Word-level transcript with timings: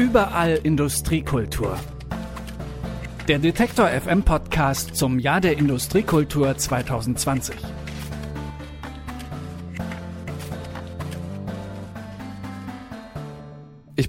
Überall 0.00 0.58
Industriekultur. 0.62 1.78
Der 3.28 3.38
Detektor 3.38 3.86
FM 3.86 4.22
Podcast 4.22 4.96
zum 4.96 5.18
Jahr 5.18 5.42
der 5.42 5.58
Industriekultur 5.58 6.56
2020. 6.56 7.54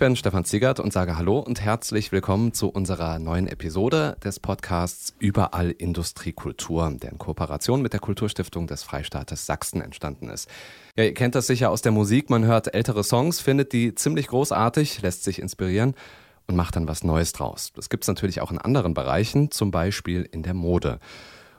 bin 0.02 0.16
Stefan 0.16 0.46
Ziegert 0.46 0.80
und 0.80 0.92
sage 0.92 1.16
Hallo 1.16 1.38
und 1.38 1.62
herzlich 1.62 2.12
willkommen 2.12 2.56
zu 2.56 2.70
unserer 2.70 3.20
neuen 3.20 3.46
Episode 3.46 4.18
des 4.24 4.40
Podcasts 4.40 5.14
Überall 5.20 5.70
Industriekultur, 5.70 6.92
der 7.00 7.12
in 7.12 7.20
Kooperation 7.20 7.84
mit 7.84 7.94
der 7.94 8.00
Kulturstiftung 8.00 8.66
des 8.66 8.82
Freistaates 8.82 9.46
Sachsen 9.46 9.80
entstanden 9.80 10.32
ist. 10.32 10.50
Ja, 10.96 11.04
ihr 11.04 11.14
kennt 11.14 11.36
das 11.36 11.46
sicher 11.46 11.70
aus 11.70 11.84
der 11.84 11.92
Musik, 11.92 12.32
man 12.32 12.46
hört 12.46 12.74
ältere 12.74 13.04
Songs, 13.04 13.42
findet 13.42 13.74
die 13.74 13.94
ziemlich 13.94 14.26
großartig, 14.26 15.04
lässt 15.04 15.24
sich 15.24 15.38
inspirieren 15.38 15.94
und 16.48 16.56
macht 16.56 16.78
dann 16.78 16.88
was 16.88 17.04
Neues 17.04 17.32
draus. 17.34 17.72
Das 17.76 17.90
gibt 17.90 18.04
es 18.04 18.08
natürlich 18.08 18.42
auch 18.42 18.50
in 18.50 18.58
anderen 18.58 18.96
Bereichen, 18.96 19.52
zum 19.52 19.70
Beispiel 19.70 20.28
in 20.32 20.42
der 20.42 20.56
Mode. 20.56 21.00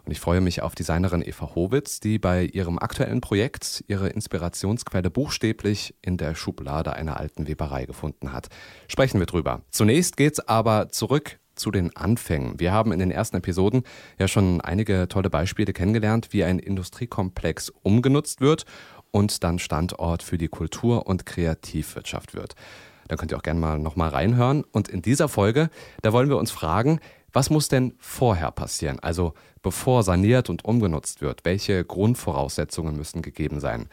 Und 0.05 0.11
ich 0.11 0.20
freue 0.20 0.41
mich 0.41 0.62
auf 0.62 0.74
Designerin 0.74 1.23
Eva 1.23 1.55
Howitz, 1.55 2.01
die 2.01 2.19
bei 2.19 2.45
ihrem 2.45 2.79
aktuellen 2.79 3.20
Projekt 3.20 3.84
ihre 3.87 4.09
Inspirationsquelle 4.09 5.11
buchstäblich 5.11 5.95
in 6.02 6.16
der 6.16 6.34
Schublade 6.34 6.95
einer 6.95 7.19
alten 7.19 7.47
Weberei 7.47 7.84
gefunden 7.84 8.33
hat. 8.33 8.48
Sprechen 8.88 9.20
wir 9.20 9.27
drüber. 9.27 9.62
Zunächst 9.70 10.16
geht's 10.16 10.41
aber 10.41 10.88
zurück 10.88 11.38
zu 11.55 11.70
den 11.70 11.95
Anfängen. 11.97 12.59
Wir 12.59 12.73
haben 12.73 12.92
in 12.92 12.98
den 12.98 13.11
ersten 13.11 13.37
Episoden 13.37 13.83
ja 14.19 14.27
schon 14.27 14.61
einige 14.61 15.06
tolle 15.09 15.30
Beispiele 15.30 15.73
kennengelernt, 15.73 16.28
wie 16.33 16.42
ein 16.45 16.59
Industriekomplex 16.59 17.73
umgenutzt 17.83 18.41
wird 18.41 18.64
und 19.11 19.45
dann 19.45 19.59
Standort 19.59 20.23
für 20.23 20.39
die 20.39 20.48
Kultur- 20.48 21.06
und 21.06 21.27
Kreativwirtschaft 21.27 22.34
wird. 22.34 22.55
Da 23.09 23.16
könnt 23.16 23.30
ihr 23.30 23.37
auch 23.37 23.42
gerne 23.42 23.61
mal 23.61 23.78
nochmal 23.78 24.09
reinhören. 24.09 24.64
Und 24.73 24.89
in 24.89 25.03
dieser 25.03 25.28
Folge, 25.28 25.69
da 26.00 26.12
wollen 26.12 26.28
wir 26.28 26.39
uns 26.39 26.50
fragen, 26.50 26.98
was 27.33 27.50
muss 27.50 27.69
denn 27.69 27.94
vorher 27.98 28.50
passieren? 28.50 28.98
Also 29.00 29.34
bevor 29.62 30.02
saniert 30.02 30.50
und 30.50 30.64
umgenutzt 30.64 31.20
wird, 31.20 31.44
welche 31.44 31.84
Grundvoraussetzungen 31.84 32.97
müssen 32.97 33.22
gegeben 33.22 33.61
sein? 33.61 33.89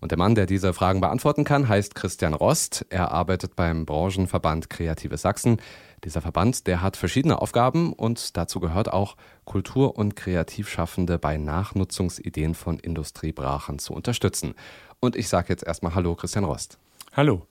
Und 0.00 0.10
der 0.10 0.18
Mann, 0.18 0.34
der 0.34 0.44
diese 0.44 0.74
Fragen 0.74 1.00
beantworten 1.00 1.44
kann, 1.44 1.66
heißt 1.66 1.94
Christian 1.94 2.34
Rost. 2.34 2.84
Er 2.90 3.12
arbeitet 3.12 3.56
beim 3.56 3.86
Branchenverband 3.86 4.68
Kreatives 4.68 5.22
Sachsen. 5.22 5.62
Dieser 6.04 6.20
Verband, 6.20 6.66
der 6.66 6.82
hat 6.82 6.98
verschiedene 6.98 7.40
Aufgaben 7.40 7.94
und 7.94 8.36
dazu 8.36 8.60
gehört 8.60 8.92
auch, 8.92 9.16
Kultur- 9.46 9.96
und 9.96 10.14
Kreativschaffende 10.14 11.18
bei 11.18 11.38
Nachnutzungsideen 11.38 12.54
von 12.54 12.78
Industriebrachen 12.78 13.78
zu 13.78 13.94
unterstützen. 13.94 14.54
Und 15.00 15.16
ich 15.16 15.28
sage 15.28 15.46
jetzt 15.48 15.64
erstmal 15.64 15.94
Hallo, 15.94 16.14
Christian 16.14 16.44
Rost. 16.44 16.78
Hallo. 17.16 17.46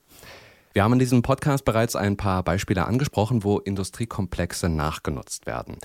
Wir 0.74 0.82
haben 0.82 0.94
in 0.94 0.98
diesem 0.98 1.22
Podcast 1.22 1.64
bereits 1.64 1.94
ein 1.94 2.16
paar 2.16 2.42
Beispiele 2.42 2.84
angesprochen, 2.84 3.44
wo 3.44 3.58
Industriekomplexe 3.58 4.68
nachgenutzt 4.68 5.46
werden. 5.46 5.78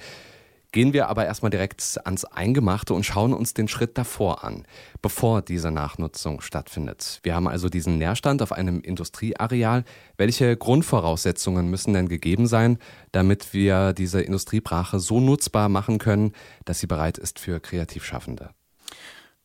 Gehen 0.71 0.93
wir 0.93 1.09
aber 1.09 1.27
erstmal 1.27 1.51
direkt 1.51 1.99
ans 2.05 2.25
Eingemachte 2.25 2.95
und 2.95 3.05
schauen 3.05 3.33
uns 3.33 3.53
den 3.53 3.67
Schritt 3.67 3.99
davor 3.99 4.43
an, 4.43 4.65
bevor 5.03 5.43
diese 5.43 5.69
Nachnutzung 5.69 6.41
stattfindet. 6.41 7.19
Wir 7.21 7.35
haben 7.35 7.47
also 7.47 7.69
diesen 7.69 7.99
Nährstand 7.99 8.41
auf 8.41 8.51
einem 8.51 8.81
Industrieareal. 8.81 9.83
Welche 10.17 10.57
Grundvoraussetzungen 10.57 11.69
müssen 11.69 11.93
denn 11.93 12.09
gegeben 12.09 12.47
sein, 12.47 12.79
damit 13.11 13.53
wir 13.53 13.93
diese 13.93 14.21
Industriebrache 14.21 14.99
so 14.99 15.19
nutzbar 15.19 15.69
machen 15.69 15.99
können, 15.99 16.33
dass 16.65 16.79
sie 16.79 16.87
bereit 16.87 17.19
ist 17.19 17.37
für 17.37 17.59
Kreativschaffende? 17.59 18.55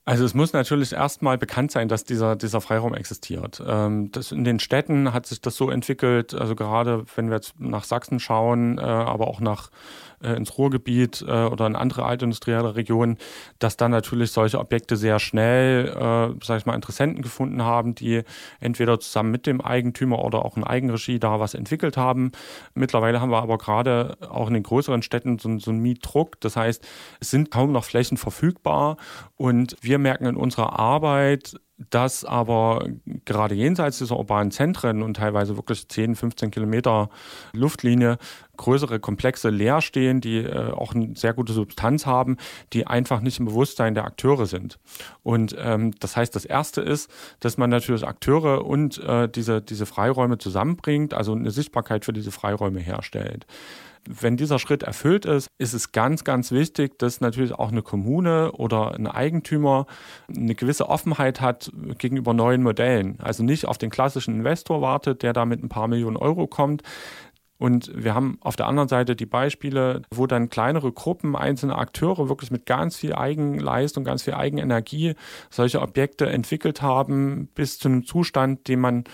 Also 0.07 0.25
es 0.27 0.35
muss 0.35 0.53
natürlich 0.53 0.93
erstmal 0.93 1.39
bekannt 1.39 1.71
sein, 1.71 1.89
dass 1.89 2.05
dieser, 2.05 2.37
dieser 2.37 2.61
Freiraum 2.61 2.93
existiert. 2.95 3.63
Ähm, 3.67 4.13
das 4.13 4.33
in 4.33 4.45
den 4.45 4.61
Städten 4.61 5.15
hat 5.15 5.27
sich 5.27 5.41
das 5.41 5.57
so 5.57 5.71
entwickelt, 5.71 6.35
also 6.35 6.55
gerade 6.55 7.05
wenn 7.17 7.29
wir 7.29 7.37
jetzt 7.37 7.59
nach 7.59 7.85
Sachsen 7.85 8.21
schauen, 8.21 8.77
äh, 8.77 8.83
aber 8.83 9.29
auch 9.29 9.41
nach 9.41 9.71
äh, 10.25 10.35
ins 10.35 10.57
Ruhrgebiet 10.59 11.25
äh, 11.27 11.45
oder 11.45 11.67
in 11.67 11.77
andere 11.77 12.05
altindustrielle 12.05 12.75
Regionen, 12.75 13.19
dass 13.59 13.77
dann 13.77 13.91
natürlich 13.91 14.33
solche 14.33 14.59
Objekte 14.59 14.97
sehr 14.97 15.19
schnell, 15.19 15.89
äh, 15.89 16.45
sag 16.45 16.59
ich 16.59 16.67
mal, 16.67 16.75
Interessenten 16.75 17.23
gefunden 17.23 17.63
haben, 17.63 17.95
die 17.95 18.23
entweder 18.61 18.99
zusammen 19.01 19.31
mit 19.31 19.47
dem 19.47 19.61
Eigentümer 19.61 20.25
oder 20.25 20.45
auch 20.45 20.57
in 20.57 20.65
Eigenregie 20.65 21.19
da 21.19 21.41
was 21.41 21.55
entwickelt 21.55 21.97
haben. 21.97 22.33
Mittlerweile 22.75 23.21
haben 23.21 23.31
wir 23.31 23.43
aber 23.43 23.59
gerade 23.59 24.17
auch 24.29 24.49
in 24.49 24.55
den 24.55 24.63
größeren 24.63 25.03
Städten 25.03 25.39
so, 25.39 25.59
so 25.59 25.71
einen 25.71 25.81
Mietdruck. 25.81 26.41
Das 26.41 26.57
heißt, 26.57 26.87
es 27.21 27.31
sind 27.31 27.51
kaum 27.51 27.73
noch 27.73 27.85
Flächen 27.85 28.17
verfügbar 28.17 28.97
und 29.37 29.77
wir 29.81 29.94
merken 29.99 30.27
in 30.27 30.37
unserer 30.37 30.79
Arbeit, 30.79 31.57
dass 31.91 32.25
aber 32.25 32.87
gerade 33.25 33.55
jenseits 33.55 33.99
dieser 33.99 34.17
urbanen 34.17 34.53
Zentren 34.53 35.03
und 35.03 35.17
teilweise 35.17 35.57
wirklich 35.57 35.89
10, 35.89 36.15
15 36.15 36.51
Kilometer 36.53 37.11
Luftlinie 37.53 38.19
größere 38.57 39.01
Komplexe 39.01 39.51
leer 39.51 39.81
stehen, 39.81 40.21
die 40.21 40.39
äh, 40.39 40.71
auch 40.71 40.95
eine 40.95 41.17
sehr 41.17 41.35
gute 41.35 41.53
Substanz 41.53 42.07
haben, 42.07 42.37
die 42.73 42.87
einfach 42.87 43.21
nicht 43.21 43.41
im 43.41 43.47
Bewusstsein 43.47 43.95
der 43.95 44.05
Akteure 44.05 44.47
sind. 44.47 44.79
Und 45.25 45.57
ähm, 45.59 45.93
das 45.99 46.17
heißt, 46.17 46.35
das 46.37 46.45
Erste 46.45 46.81
ist, 46.81 47.11
dass 47.41 47.59
man 47.59 47.71
natürlich 47.71 48.07
Akteure 48.07 48.65
und 48.65 48.99
äh, 48.99 49.29
diese, 49.29 49.61
diese 49.61 49.87
Freiräume 49.87 50.39
zusammenbringt, 50.39 51.13
also 51.13 51.33
eine 51.33 51.51
Sichtbarkeit 51.51 52.05
für 52.05 52.13
diese 52.13 52.31
Freiräume 52.31 52.79
herstellt 52.79 53.47
wenn 54.09 54.37
dieser 54.37 54.59
Schritt 54.59 54.83
erfüllt 54.83 55.25
ist, 55.25 55.49
ist 55.59 55.75
es 55.75 55.93
ganz, 55.93 56.25
ganz 56.25 56.53
wichtig, 56.53 56.99
dass 56.99 57.21
natürlich 57.21 57.53
auch 57.53 57.71
eine 57.71 57.83
Kommune 57.83 58.53
oder 58.53 58.95
ein 58.95 59.07
Eigentümer 59.07 59.87
eine 60.29 60.55
gewisse 60.55 60.89
Offenheit 60.89 61.41
hat 61.41 61.73
gegenüber 61.99 62.35
neuen 62.35 62.63
Modellen. 62.63 63.19
Also 63.21 63.43
nicht 63.43 63.67
auf 63.67 63.79
den 63.79 63.91
klassischen 63.91 64.35
Investor 64.35 64.83
wartet, 64.83 65.23
der 65.23 65.33
da 65.33 65.45
mit 65.45 65.63
ein 65.63 65.69
paar 65.69 65.89
Millionen 65.89 66.17
Euro 66.17 66.47
kommt, 66.47 66.83
und 67.57 67.91
wir 67.95 68.15
haben 68.15 68.37
auf 68.41 68.57
der 68.57 68.67
anderen 68.67 68.89
Seite 68.89 69.15
die 69.15 69.27
Beispiele, 69.27 70.03
wo 70.11 70.27
dann 70.27 70.51
kleinere 70.51 70.93
Gruppen, 70.93 71.37
einzelne 71.37 71.77
Akteure 71.79 72.29
wirklich 72.29 72.51
mit 72.51 72.67
ganz 72.67 72.97
viel 72.97 73.15
Eigenleistung, 73.15 74.05
ganz 74.05 74.23
viel 74.23 74.35
Eigenenergie 74.35 75.15
solche 75.51 75.81
Objekte 75.81 76.29
entwickelt 76.29 76.83
haben, 76.83 77.49
bis 77.55 77.79
zu 77.79 77.89
einem 77.89 78.05
Zustand, 78.05 78.67
den 78.67 78.81
man 78.81 79.05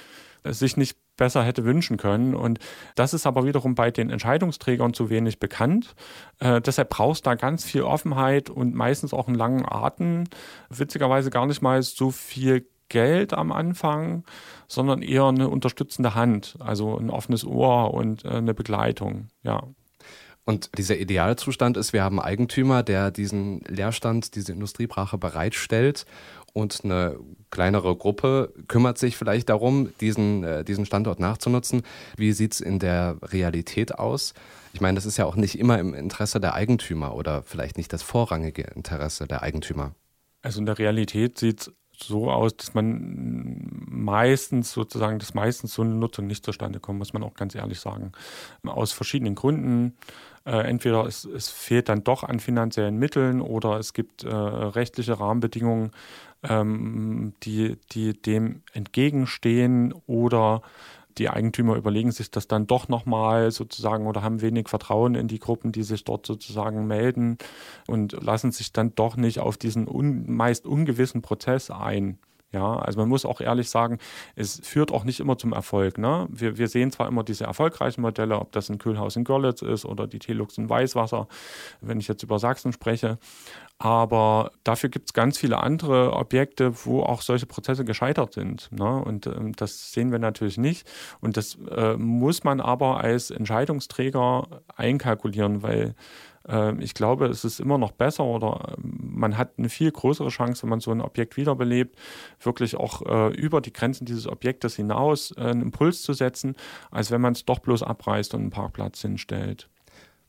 sich 0.42 0.76
nicht 0.76 0.96
besser 1.20 1.44
hätte 1.44 1.64
wünschen 1.64 1.98
können. 1.98 2.34
Und 2.34 2.58
das 2.96 3.14
ist 3.14 3.26
aber 3.26 3.44
wiederum 3.44 3.76
bei 3.76 3.90
den 3.90 4.10
Entscheidungsträgern 4.10 4.94
zu 4.94 5.10
wenig 5.10 5.38
bekannt. 5.38 5.94
Äh, 6.40 6.62
deshalb 6.62 6.88
brauchst 6.88 7.26
du 7.26 7.30
da 7.30 7.34
ganz 7.36 7.64
viel 7.64 7.82
Offenheit 7.82 8.48
und 8.48 8.74
meistens 8.74 9.12
auch 9.12 9.28
einen 9.28 9.36
langen 9.36 9.64
Atem. 9.64 10.24
Witzigerweise 10.70 11.30
gar 11.30 11.46
nicht 11.46 11.60
mal 11.60 11.82
so 11.82 12.10
viel 12.10 12.66
Geld 12.88 13.34
am 13.34 13.52
Anfang, 13.52 14.24
sondern 14.66 15.02
eher 15.02 15.26
eine 15.26 15.48
unterstützende 15.48 16.14
Hand, 16.14 16.56
also 16.58 16.98
ein 16.98 17.10
offenes 17.10 17.44
Ohr 17.44 17.92
und 17.92 18.24
äh, 18.24 18.30
eine 18.30 18.54
Begleitung, 18.54 19.28
ja. 19.42 19.62
Und 20.46 20.76
dieser 20.78 20.96
Idealzustand 20.96 21.76
ist, 21.76 21.92
wir 21.92 22.02
haben 22.02 22.18
einen 22.18 22.28
Eigentümer, 22.28 22.82
der 22.82 23.10
diesen 23.10 23.60
Leerstand, 23.68 24.34
diese 24.34 24.52
Industriebrache 24.52 25.18
bereitstellt 25.18 26.06
und 26.52 26.80
eine 26.84 27.18
kleinere 27.50 27.96
Gruppe 27.96 28.52
kümmert 28.68 28.98
sich 28.98 29.16
vielleicht 29.16 29.48
darum, 29.48 29.92
diesen, 30.00 30.44
äh, 30.44 30.64
diesen 30.64 30.86
Standort 30.86 31.20
nachzunutzen. 31.20 31.82
Wie 32.16 32.32
sieht 32.32 32.54
es 32.54 32.60
in 32.60 32.78
der 32.78 33.16
Realität 33.22 33.98
aus? 33.98 34.34
Ich 34.72 34.80
meine, 34.80 34.94
das 34.94 35.06
ist 35.06 35.16
ja 35.16 35.26
auch 35.26 35.36
nicht 35.36 35.58
immer 35.58 35.78
im 35.78 35.94
Interesse 35.94 36.40
der 36.40 36.54
Eigentümer 36.54 37.14
oder 37.14 37.42
vielleicht 37.42 37.76
nicht 37.76 37.92
das 37.92 38.02
vorrangige 38.02 38.62
Interesse 38.62 39.26
der 39.26 39.42
Eigentümer. 39.42 39.94
Also 40.42 40.60
in 40.60 40.66
der 40.66 40.78
Realität 40.78 41.38
sieht 41.38 41.62
es 41.62 41.72
so 42.02 42.30
aus, 42.30 42.56
dass 42.56 42.74
man 42.74 43.66
meistens 43.88 44.72
sozusagen, 44.72 45.18
dass 45.18 45.34
meistens 45.34 45.74
so 45.74 45.82
eine 45.82 45.94
Nutzung 45.94 46.26
nicht 46.26 46.44
zustande 46.44 46.80
kommt, 46.80 46.98
muss 46.98 47.12
man 47.12 47.22
auch 47.22 47.34
ganz 47.34 47.54
ehrlich 47.54 47.80
sagen. 47.80 48.12
Aus 48.64 48.92
verschiedenen 48.92 49.34
Gründen. 49.34 49.96
Äh, 50.46 50.68
entweder 50.68 51.04
es, 51.04 51.26
es, 51.26 51.50
fehlt 51.50 51.90
dann 51.90 52.02
doch 52.02 52.24
an 52.24 52.40
finanziellen 52.40 52.96
Mitteln 52.96 53.42
oder 53.42 53.78
es 53.78 53.92
gibt 53.92 54.24
äh, 54.24 54.28
rechtliche 54.28 55.20
Rahmenbedingungen, 55.20 55.90
ähm, 56.42 57.34
die, 57.42 57.76
die 57.92 58.14
dem 58.14 58.62
entgegenstehen 58.72 59.92
oder 60.06 60.62
die 61.20 61.28
Eigentümer 61.28 61.76
überlegen 61.76 62.10
sich 62.10 62.30
das 62.30 62.48
dann 62.48 62.66
doch 62.66 62.88
nochmal 62.88 63.50
sozusagen 63.52 64.06
oder 64.06 64.22
haben 64.22 64.40
wenig 64.40 64.68
Vertrauen 64.68 65.14
in 65.14 65.28
die 65.28 65.38
Gruppen, 65.38 65.70
die 65.70 65.82
sich 65.82 66.02
dort 66.02 66.26
sozusagen 66.26 66.86
melden 66.86 67.36
und 67.86 68.12
lassen 68.12 68.50
sich 68.50 68.72
dann 68.72 68.94
doch 68.94 69.16
nicht 69.16 69.38
auf 69.38 69.58
diesen 69.58 69.86
un, 69.86 70.24
meist 70.32 70.66
ungewissen 70.66 71.20
Prozess 71.20 71.70
ein. 71.70 72.18
Ja, 72.52 72.76
also 72.76 72.98
man 72.98 73.08
muss 73.08 73.24
auch 73.24 73.40
ehrlich 73.40 73.70
sagen, 73.70 73.98
es 74.34 74.60
führt 74.64 74.90
auch 74.90 75.04
nicht 75.04 75.20
immer 75.20 75.38
zum 75.38 75.52
Erfolg. 75.52 75.98
Ne? 75.98 76.26
Wir, 76.30 76.58
wir 76.58 76.66
sehen 76.66 76.90
zwar 76.90 77.06
immer 77.06 77.22
diese 77.22 77.44
erfolgreichen 77.44 78.00
Modelle, 78.00 78.40
ob 78.40 78.50
das 78.50 78.68
ein 78.70 78.78
Kühlhaus 78.78 79.14
in 79.14 79.22
Görlitz 79.22 79.62
ist 79.62 79.84
oder 79.84 80.08
die 80.08 80.18
Telux 80.18 80.58
in 80.58 80.68
Weißwasser, 80.68 81.28
wenn 81.80 82.00
ich 82.00 82.08
jetzt 82.08 82.24
über 82.24 82.40
Sachsen 82.40 82.72
spreche, 82.72 83.18
aber 83.80 84.52
dafür 84.62 84.90
gibt 84.90 85.08
es 85.08 85.14
ganz 85.14 85.38
viele 85.38 85.62
andere 85.62 86.12
Objekte, 86.12 86.84
wo 86.84 87.02
auch 87.02 87.22
solche 87.22 87.46
Prozesse 87.46 87.86
gescheitert 87.86 88.34
sind. 88.34 88.70
Ne? 88.72 89.02
Und 89.02 89.26
ähm, 89.26 89.52
das 89.56 89.92
sehen 89.92 90.12
wir 90.12 90.18
natürlich 90.18 90.58
nicht. 90.58 90.86
Und 91.20 91.38
das 91.38 91.56
äh, 91.70 91.96
muss 91.96 92.44
man 92.44 92.60
aber 92.60 92.98
als 92.98 93.30
Entscheidungsträger 93.30 94.46
einkalkulieren, 94.76 95.62
weil 95.62 95.94
ich 96.80 96.94
glaube, 96.94 97.26
es 97.26 97.44
ist 97.44 97.60
immer 97.60 97.78
noch 97.78 97.92
besser 97.92 98.24
oder 98.24 98.76
ähm, 98.76 99.12
man 99.14 99.36
hat 99.36 99.52
eine 99.58 99.68
viel 99.68 99.90
größere 99.90 100.28
Chance, 100.28 100.62
wenn 100.62 100.70
man 100.70 100.80
so 100.80 100.90
ein 100.90 101.00
Objekt 101.00 101.36
wiederbelebt, 101.36 101.96
wirklich 102.40 102.76
auch 102.76 103.02
äh, 103.06 103.34
über 103.34 103.60
die 103.60 103.72
Grenzen 103.72 104.04
dieses 104.04 104.26
Objektes 104.26 104.76
hinaus 104.76 105.32
äh, 105.36 105.42
einen 105.42 105.62
Impuls 105.62 106.02
zu 106.02 106.12
setzen, 106.12 106.56
als 106.90 107.10
wenn 107.10 107.20
man 107.20 107.32
es 107.32 107.44
doch 107.44 107.60
bloß 107.60 107.82
abreißt 107.82 108.34
und 108.34 108.40
einen 108.40 108.50
Parkplatz 108.50 109.00
hinstellt. 109.02 109.68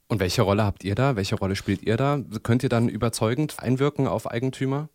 Und 0.08 0.20
welche 0.20 0.42
Rolle 0.42 0.64
habt 0.66 0.84
ihr 0.84 0.96
da? 0.96 1.16
Welche 1.16 1.36
Rolle 1.36 1.56
spielt 1.56 1.84
ihr 1.84 1.96
da? 1.96 2.20
Könnt 2.44 2.64
ihr 2.64 2.70
dann 2.70 2.90
überzeugend 2.90 3.60
einwirken 3.60 4.08
auf 4.08 4.30
Eigentümer? 4.30 4.90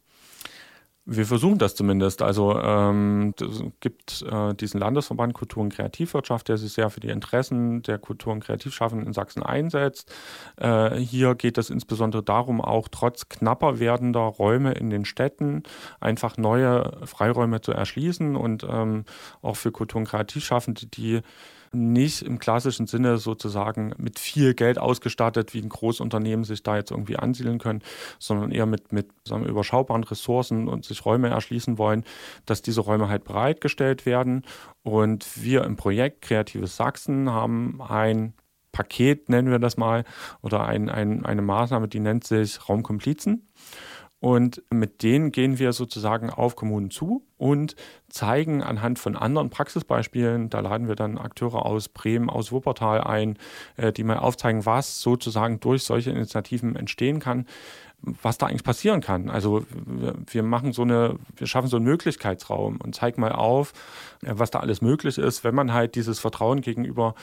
Wir 1.09 1.25
versuchen 1.25 1.59
das 1.59 1.77
zumindest. 1.77 2.21
Also 2.21 2.59
ähm, 2.61 3.33
es 3.41 3.63
gibt 3.79 4.23
äh, 4.23 4.55
diesen 4.55 4.81
Landesverband 4.81 5.35
Kultur 5.35 5.63
und 5.63 5.73
Kreativwirtschaft, 5.73 6.49
der 6.49 6.57
sich 6.57 6.73
sehr 6.73 6.91
für 6.91 6.99
die 6.99 7.11
Interessen 7.11 7.83
der 7.83 7.99
Kultur- 7.99 8.33
und 8.33 8.43
Kreativschaffenden 8.43 9.07
in 9.07 9.13
Sachsen 9.13 9.45
einsetzt. 9.45 10.13
Äh, 10.57 10.97
hier 10.97 11.37
geht 11.37 11.59
es 11.59 11.71
insbesondere 11.71 12.25
darum, 12.25 12.61
auch 12.61 12.89
trotz 12.91 13.29
knapper 13.29 13.79
werdender 13.79 14.23
Räume 14.23 14.73
in 14.73 14.91
den 14.91 15.05
Städten 15.05 15.63
einfach 16.01 16.39
neue 16.39 16.99
Freiräume 17.05 17.61
zu 17.61 17.71
erschließen 17.71 18.35
und 18.35 18.67
ähm, 18.69 19.05
auch 19.43 19.57
für 19.57 19.71
Kultur- 19.71 20.01
und 20.01 20.09
Kreativschaffende, 20.09 20.87
die 20.87 21.21
nicht 21.77 22.23
im 22.23 22.39
klassischen 22.39 22.87
Sinne 22.87 23.19
sozusagen 23.19 23.93
mit 23.99 24.19
viel 24.19 24.55
Geld 24.55 24.79
ausgestattet, 24.79 25.55
wie 25.55 25.63
ein 25.63 25.69
Großunternehmen 25.69 26.45
sich 26.45 26.63
da 26.63 26.77
jetzt 26.77 26.91
irgendwie 26.91 27.17
ansiedeln 27.17 27.59
können, 27.59 27.83
sondern 28.19 28.51
eher 28.51 28.67
mit, 28.67 28.93
mit 28.93 29.11
sagen 29.27 29.45
wir, 29.45 29.51
überschaubaren 29.51 30.05
Ressourcen 30.05 30.69
und 30.69 30.85
sich 30.85 31.05
Räume 31.05 31.29
erschließen 31.29 31.79
wollen, 31.79 32.05
dass 32.47 32.63
diese 32.63 32.81
Räume 32.81 33.09
halt 33.09 33.25
bereitgestellt 33.25 34.07
werden. 34.07 34.43
Und 34.83 35.43
wir 35.43 35.65
im 35.65 35.77
Projekt 35.77 36.23
Kreatives 36.23 36.77
Sachsen 36.77 37.31
haben 37.31 37.81
ein 37.83 38.35
Paket, 38.73 39.29
nennen 39.29 39.51
wir 39.51 39.59
das 39.59 39.77
mal, 39.77 40.05
oder 40.43 40.67
ein, 40.67 40.91
ein, 40.91 41.25
eine 41.25 41.43
Maßnahme, 41.43 41.89
die 41.89 42.01
nennt 42.01 42.25
sich 42.25 42.69
Raumkomplizen. 42.69 43.49
Und 44.27 44.61
mit 44.75 45.05
denen 45.05 45.31
gehen 45.31 45.61
wir 45.61 45.73
sozusagen 45.73 46.31
auf 46.31 46.57
Kommunen 46.57 46.91
zu 46.91 47.23
und 47.39 47.77
zeigen 48.09 48.61
anhand 48.61 48.99
von 48.99 49.15
anderen 49.15 49.51
Praxisbeispielen, 49.51 50.51
da 50.51 50.59
laden 50.59 50.89
wir 50.89 50.97
dann 50.97 51.17
Akteure 51.17 51.65
aus 51.65 51.89
Bremen, 51.89 52.29
aus 52.29 52.51
Wuppertal 52.51 53.03
ein, 53.03 53.39
äh, 53.77 53.93
die 53.93 54.03
mal 54.03 54.19
aufzeigen, 54.19 54.67
was 54.67 55.01
sozusagen 55.01 55.61
durch 55.61 55.85
solche 55.85 56.11
Initiativen 56.11 56.75
entstehen 56.75 57.21
kann, 57.21 57.47
was 58.03 58.39
da 58.39 58.47
eigentlich 58.47 58.63
passieren 58.63 59.01
kann. 59.01 59.31
Also 59.31 59.65
wir 60.31 60.43
machen 60.43 60.73
so 60.73 60.83
eine, 60.83 61.19
wir 61.35 61.47
schaffen 61.47 61.69
so 61.69 61.77
einen 61.77 61.87
Möglichkeitsraum 61.87 62.77
und 62.77 62.95
zeigen 62.95 63.21
mal 63.21 63.33
auf, 63.33 63.73
äh, 64.23 64.33
was 64.35 64.51
da 64.51 64.61
alles 64.61 64.81
möglich 64.81 65.19
ist, 65.19 65.45
wenn 65.45 65.55
man 65.55 65.73
halt 65.73 65.95
dieses 65.95 66.19
Vertrauen 66.19 66.61
gegenüber 66.61 67.15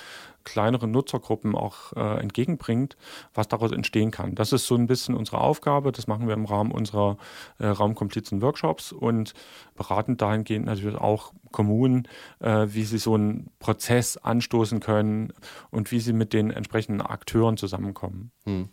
kleineren 0.44 0.92
Nutzergruppen 0.92 1.56
auch 1.56 1.94
äh, 1.94 2.20
entgegenbringt, 2.20 2.98
was 3.34 3.48
daraus 3.48 3.72
entstehen 3.72 4.12
kann. 4.12 4.36
Das 4.36 4.52
ist 4.52 4.68
so 4.68 4.76
ein 4.76 4.88
bisschen 4.88 5.16
unsere 5.16 5.40
Aufgabe. 5.40 5.94
Das 5.94 6.08
machen 6.08 6.28
wir 6.28 6.34
im 6.34 6.46
Rahmen 6.46 6.72
unserer 6.72 7.18
äh, 7.60 7.68
Raumkomplizen-Workshops 7.68 8.92
und 8.92 9.34
beraten 9.76 10.18
dahingehend 10.18 10.66
natürlich 10.66 10.98
auch 10.98 11.34
Kommunen, 11.52 12.10
äh, 12.40 12.68
wie 12.70 12.84
sie 12.84 12.98
so 12.98 13.14
einen 13.14 13.52
Prozess 13.60 14.18
anstoßen 14.18 14.82
können 14.82 15.32
und 15.72 15.92
wie 15.92 16.00
sie 16.00 16.14
mit 16.14 16.34
den 16.34 16.52
entsprechenden 16.52 17.02
Akteuren 17.02 17.56
zusammenkommen. 17.56 18.32
Hm. 18.44 18.70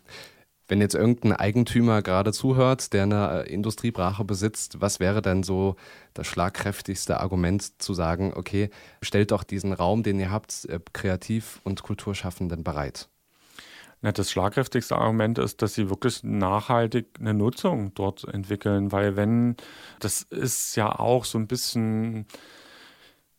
Wenn 0.71 0.79
jetzt 0.79 0.95
irgendein 0.95 1.33
Eigentümer 1.33 2.01
gerade 2.01 2.31
zuhört, 2.31 2.93
der 2.93 3.03
eine 3.03 3.43
äh, 3.43 3.53
Industriebrache 3.53 4.23
besitzt, 4.23 4.79
was 4.79 5.01
wäre 5.01 5.21
denn 5.21 5.43
so 5.43 5.75
das 6.13 6.27
schlagkräftigste 6.27 7.19
Argument 7.19 7.81
zu 7.81 7.93
sagen, 7.93 8.31
okay, 8.33 8.69
stellt 9.01 9.31
doch 9.31 9.43
diesen 9.43 9.73
Raum, 9.73 10.01
den 10.01 10.17
ihr 10.17 10.31
habt, 10.31 10.63
äh, 10.69 10.79
Kreativ- 10.93 11.59
und 11.65 11.83
Kulturschaffenden 11.83 12.63
bereit? 12.63 13.09
Das 14.01 14.31
schlagkräftigste 14.31 14.95
Argument 14.95 15.39
ist, 15.39 15.61
dass 15.61 15.73
sie 15.73 15.89
wirklich 15.89 16.23
nachhaltig 16.23 17.07
eine 17.19 17.33
Nutzung 17.33 17.93
dort 17.93 18.23
entwickeln, 18.23 18.93
weil 18.93 19.17
wenn, 19.17 19.57
das 19.99 20.21
ist 20.21 20.77
ja 20.77 20.97
auch 20.97 21.25
so 21.25 21.37
ein 21.37 21.47
bisschen 21.47 22.27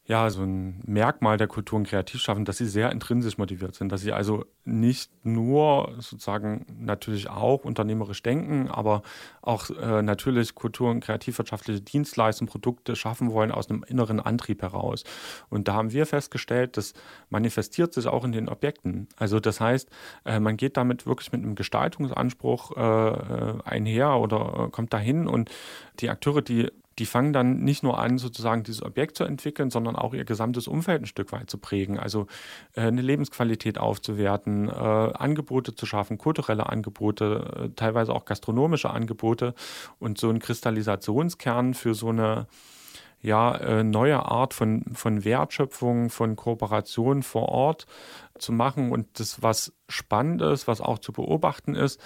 ja, 0.05 0.29
so 0.31 0.43
ein 0.43 0.83
Merkmal 0.85 1.37
der 1.37 1.47
Kultur- 1.47 1.79
und 1.79 1.87
Kreativschaffenden, 1.87 2.45
dass 2.45 2.57
sie 2.57 2.67
sehr 2.67 2.91
intrinsisch 2.91 3.39
motiviert 3.39 3.77
sind, 3.77 3.93
dass 3.93 4.01
sie 4.01 4.13
also 4.13 4.45
nicht 4.65 5.13
nur 5.25 5.95
sozusagen 5.99 6.67
natürlich 6.77 7.31
auch 7.31 7.65
unternehmerisch 7.65 8.21
denken, 8.21 8.69
aber 8.69 9.03
auch 9.43 9.71
äh, 9.71 10.03
natürlich 10.03 10.57
kultur- 10.57 10.91
und 10.91 11.05
kreativwirtschaftliche 11.05 11.81
Dienstleistungen, 11.81 12.51
Produkte 12.51 12.97
schaffen 12.97 13.31
wollen 13.31 13.53
aus 13.53 13.71
einem 13.71 13.85
inneren 13.85 14.19
Antrieb 14.19 14.63
heraus. 14.63 15.05
Und 15.51 15.69
da 15.69 15.75
haben 15.75 15.93
wir 15.93 16.05
festgestellt, 16.05 16.77
das 16.77 16.95
manifestiert 17.31 17.95
sich 17.95 18.09
auch 18.09 18.25
in 18.25 18.33
den 18.33 18.49
Objekten. 18.49 19.07
Also 19.17 19.39
das 19.39 19.61
heißt, 19.61 19.89
äh, 20.25 20.41
man 20.41 20.57
geht 20.57 20.77
damit 20.77 21.07
wirklich 21.07 21.31
mit 21.31 21.43
einem 21.43 21.55
Gestaltungsanspruch 21.55 22.77
äh, 22.77 22.81
äh 22.81 23.59
einher 23.65 24.17
oder 24.19 24.67
äh, 24.67 24.71
kommt 24.71 24.93
dahin 24.93 25.29
und 25.29 25.49
die 26.01 26.11
Akteure, 26.11 26.43
die 26.43 26.73
die 26.99 27.07
fangen 27.07 27.33
dann 27.33 27.61
nicht 27.61 27.83
nur 27.83 27.99
an, 27.99 28.19
sozusagen 28.19 28.63
dieses 28.63 28.83
Objekt 28.83 29.17
zu 29.17 29.25
entwickeln, 29.25 29.71
sondern 29.71 29.97
auch 29.97 30.15
ihr 30.15 30.25
gesamtes 30.25 30.69
Umfeld 30.69 31.03
ein 31.03 31.07
Stück 31.07 31.33
weit 31.33 31.51
zu 31.51 31.59
prägen. 31.59 31.99
Also 31.99 32.27
äh, 32.75 32.83
eine 32.83 33.03
Lebensqualität 33.03 33.79
aufzuwerten, 33.79 34.69
äh, 34.69 34.73
Angebote 34.73 35.75
zu 35.75 35.87
schaffen, 35.87 36.19
kulturelle 36.19 36.69
Angebote, 36.69 37.55
äh, 37.57 37.69
teilweise 37.77 38.13
auch 38.13 38.25
gastronomische 38.25 38.91
Angebote 38.91 39.55
und 39.99 40.19
so 40.19 40.29
ein 40.29 40.39
Kristallisationskern 40.39 41.75
für 41.75 41.95
so 41.95 42.09
eine 42.09 42.47
ja, 43.23 43.55
äh, 43.55 43.85
neue 43.85 44.25
Art 44.25 44.53
von, 44.53 44.85
von 44.95 45.25
Wertschöpfung, 45.25 46.11
von 46.11 46.35
Kooperation 46.35 47.23
vor 47.23 47.49
Ort 47.49 47.87
zu 48.37 48.53
machen. 48.53 48.91
Und 48.91 49.21
das, 49.21 49.43
was 49.43 49.73
spannend 49.89 50.43
ist, 50.43 50.67
was 50.67 50.81
auch 50.81 50.99
zu 50.99 51.13
beobachten 51.13 51.77
ist, 51.77 52.01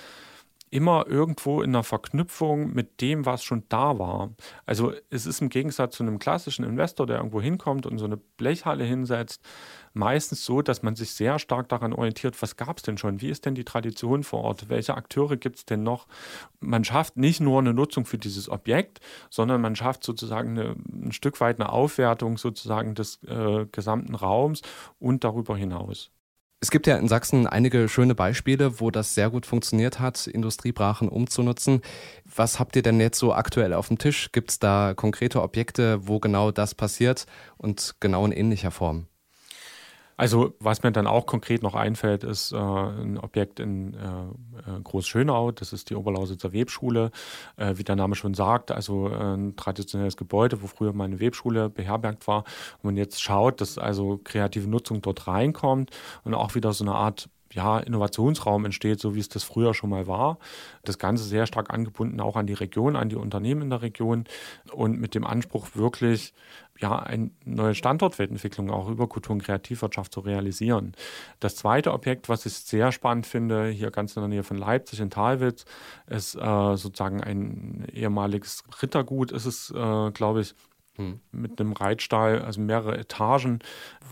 immer 0.70 1.06
irgendwo 1.06 1.62
in 1.62 1.70
einer 1.70 1.84
Verknüpfung 1.84 2.72
mit 2.72 3.00
dem, 3.00 3.24
was 3.24 3.44
schon 3.44 3.62
da 3.68 3.98
war. 3.98 4.30
Also 4.64 4.92
es 5.10 5.24
ist 5.24 5.40
im 5.40 5.48
Gegensatz 5.48 5.96
zu 5.96 6.02
einem 6.02 6.18
klassischen 6.18 6.64
Investor, 6.64 7.06
der 7.06 7.18
irgendwo 7.18 7.40
hinkommt 7.40 7.86
und 7.86 7.98
so 7.98 8.04
eine 8.04 8.16
Blechhalle 8.16 8.84
hinsetzt, 8.84 9.42
meistens 9.94 10.44
so, 10.44 10.62
dass 10.62 10.82
man 10.82 10.96
sich 10.96 11.12
sehr 11.12 11.38
stark 11.38 11.68
daran 11.68 11.92
orientiert, 11.92 12.40
was 12.42 12.56
gab 12.56 12.78
es 12.78 12.82
denn 12.82 12.98
schon, 12.98 13.20
wie 13.20 13.30
ist 13.30 13.46
denn 13.46 13.54
die 13.54 13.64
Tradition 13.64 14.24
vor 14.24 14.42
Ort, 14.42 14.68
welche 14.68 14.94
Akteure 14.94 15.36
gibt 15.36 15.56
es 15.56 15.66
denn 15.66 15.82
noch. 15.82 16.06
Man 16.60 16.84
schafft 16.84 17.16
nicht 17.16 17.40
nur 17.40 17.60
eine 17.60 17.72
Nutzung 17.72 18.04
für 18.04 18.18
dieses 18.18 18.48
Objekt, 18.48 19.00
sondern 19.30 19.60
man 19.60 19.76
schafft 19.76 20.02
sozusagen 20.04 20.58
eine, 20.58 20.76
ein 20.92 21.12
Stück 21.12 21.40
weit 21.40 21.60
eine 21.60 21.70
Aufwertung 21.70 22.38
sozusagen 22.38 22.94
des 22.94 23.22
äh, 23.24 23.66
gesamten 23.70 24.14
Raums 24.14 24.62
und 24.98 25.22
darüber 25.22 25.56
hinaus. 25.56 26.10
Es 26.60 26.70
gibt 26.70 26.86
ja 26.86 26.96
in 26.96 27.06
Sachsen 27.06 27.46
einige 27.46 27.86
schöne 27.88 28.14
Beispiele, 28.14 28.80
wo 28.80 28.90
das 28.90 29.14
sehr 29.14 29.28
gut 29.28 29.44
funktioniert 29.44 30.00
hat, 30.00 30.26
Industriebrachen 30.26 31.08
umzunutzen. 31.08 31.82
Was 32.24 32.58
habt 32.58 32.76
ihr 32.76 32.82
denn 32.82 32.98
jetzt 32.98 33.18
so 33.18 33.34
aktuell 33.34 33.74
auf 33.74 33.88
dem 33.88 33.98
Tisch? 33.98 34.32
Gibt 34.32 34.50
es 34.50 34.58
da 34.58 34.94
konkrete 34.94 35.42
Objekte, 35.42 36.08
wo 36.08 36.18
genau 36.18 36.52
das 36.52 36.74
passiert 36.74 37.26
und 37.58 37.96
genau 38.00 38.24
in 38.24 38.32
ähnlicher 38.32 38.70
Form? 38.70 39.06
Also 40.16 40.54
was 40.60 40.82
mir 40.82 40.92
dann 40.92 41.06
auch 41.06 41.26
konkret 41.26 41.62
noch 41.62 41.74
einfällt, 41.74 42.24
ist 42.24 42.52
äh, 42.52 42.56
ein 42.56 43.18
Objekt 43.18 43.60
in 43.60 43.94
äh, 43.94 43.98
äh, 43.98 44.80
Großschönau. 44.82 45.52
Das 45.52 45.72
ist 45.72 45.90
die 45.90 45.94
Oberlausitzer 45.94 46.52
Webschule. 46.52 47.10
Äh, 47.56 47.74
wie 47.76 47.84
der 47.84 47.96
Name 47.96 48.14
schon 48.14 48.34
sagt, 48.34 48.70
also 48.70 49.08
äh, 49.08 49.34
ein 49.34 49.56
traditionelles 49.56 50.16
Gebäude, 50.16 50.62
wo 50.62 50.66
früher 50.66 50.92
mal 50.92 51.04
eine 51.04 51.20
Webschule 51.20 51.68
beherbergt 51.68 52.26
war. 52.26 52.44
Und 52.78 52.84
man 52.84 52.96
jetzt 52.96 53.22
schaut, 53.22 53.60
dass 53.60 53.78
also 53.78 54.18
kreative 54.24 54.68
Nutzung 54.68 55.02
dort 55.02 55.26
reinkommt 55.26 55.90
und 56.24 56.34
auch 56.34 56.54
wieder 56.54 56.72
so 56.72 56.84
eine 56.84 56.94
Art 56.94 57.28
ja, 57.52 57.78
Innovationsraum 57.78 58.64
entsteht, 58.64 59.00
so 59.00 59.14
wie 59.14 59.20
es 59.20 59.28
das 59.28 59.44
früher 59.44 59.74
schon 59.74 59.90
mal 59.90 60.06
war. 60.06 60.38
Das 60.84 60.98
Ganze 60.98 61.24
sehr 61.24 61.46
stark 61.46 61.72
angebunden 61.72 62.20
auch 62.20 62.36
an 62.36 62.46
die 62.46 62.54
Region, 62.54 62.96
an 62.96 63.08
die 63.08 63.16
Unternehmen 63.16 63.62
in 63.62 63.70
der 63.70 63.82
Region 63.82 64.24
und 64.72 64.98
mit 64.98 65.14
dem 65.14 65.24
Anspruch 65.24 65.68
wirklich 65.74 66.32
ja, 66.78 66.98
eine 66.98 67.30
neue 67.44 67.74
Standortentwicklung 67.74 68.70
auch 68.70 68.88
über 68.88 69.08
Kultur- 69.08 69.32
und 69.32 69.42
Kreativwirtschaft 69.42 70.12
zu 70.12 70.20
realisieren. 70.20 70.92
Das 71.40 71.56
zweite 71.56 71.92
Objekt, 71.92 72.28
was 72.28 72.46
ich 72.46 72.54
sehr 72.54 72.92
spannend 72.92 73.26
finde, 73.26 73.68
hier 73.68 73.90
ganz 73.90 74.16
in 74.16 74.22
der 74.22 74.28
Nähe 74.28 74.42
von 74.42 74.58
Leipzig 74.58 75.00
in 75.00 75.10
Talwitz, 75.10 75.64
ist 76.06 76.34
äh, 76.34 76.76
sozusagen 76.76 77.22
ein 77.22 77.86
ehemaliges 77.92 78.64
Rittergut. 78.82 79.32
Ist 79.32 79.46
es, 79.46 79.70
äh, 79.70 80.10
glaube 80.10 80.42
ich, 80.42 80.54
hm. 80.96 81.20
mit 81.32 81.60
einem 81.60 81.72
Reitstall, 81.72 82.42
also 82.42 82.60
mehrere 82.60 82.96
Etagen, 82.98 83.60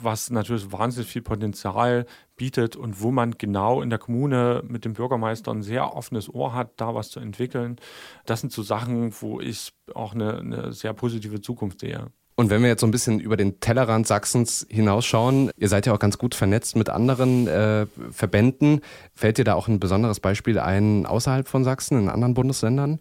was 0.02 0.30
natürlich 0.30 0.72
wahnsinnig 0.72 1.10
viel 1.10 1.22
Potenzial 1.22 2.06
bietet 2.36 2.76
und 2.76 3.00
wo 3.00 3.10
man 3.10 3.32
genau 3.38 3.82
in 3.82 3.90
der 3.90 3.98
Kommune 3.98 4.62
mit 4.66 4.84
dem 4.84 4.94
Bürgermeister 4.94 5.52
ein 5.52 5.62
sehr 5.62 5.94
offenes 5.94 6.32
Ohr 6.32 6.54
hat, 6.54 6.72
da 6.76 6.94
was 6.94 7.10
zu 7.10 7.20
entwickeln. 7.20 7.76
Das 8.26 8.40
sind 8.40 8.52
so 8.52 8.62
Sachen, 8.62 9.14
wo 9.20 9.40
ich 9.40 9.72
auch 9.94 10.14
eine, 10.14 10.38
eine 10.38 10.72
sehr 10.72 10.92
positive 10.92 11.40
Zukunft 11.40 11.80
sehe. 11.80 12.10
Und 12.36 12.50
wenn 12.50 12.62
wir 12.62 12.68
jetzt 12.68 12.80
so 12.80 12.86
ein 12.86 12.90
bisschen 12.90 13.20
über 13.20 13.36
den 13.36 13.60
Tellerrand 13.60 14.08
Sachsens 14.08 14.66
hinausschauen, 14.68 15.52
ihr 15.56 15.68
seid 15.68 15.86
ja 15.86 15.94
auch 15.94 16.00
ganz 16.00 16.18
gut 16.18 16.34
vernetzt 16.34 16.74
mit 16.74 16.90
anderen 16.90 17.46
äh, 17.46 17.86
Verbänden. 18.10 18.80
Fällt 19.14 19.38
dir 19.38 19.44
da 19.44 19.54
auch 19.54 19.68
ein 19.68 19.78
besonderes 19.78 20.18
Beispiel 20.18 20.58
ein 20.58 21.06
außerhalb 21.06 21.46
von 21.46 21.62
Sachsen, 21.62 21.98
in 21.98 22.08
anderen 22.08 22.34
Bundesländern? 22.34 22.98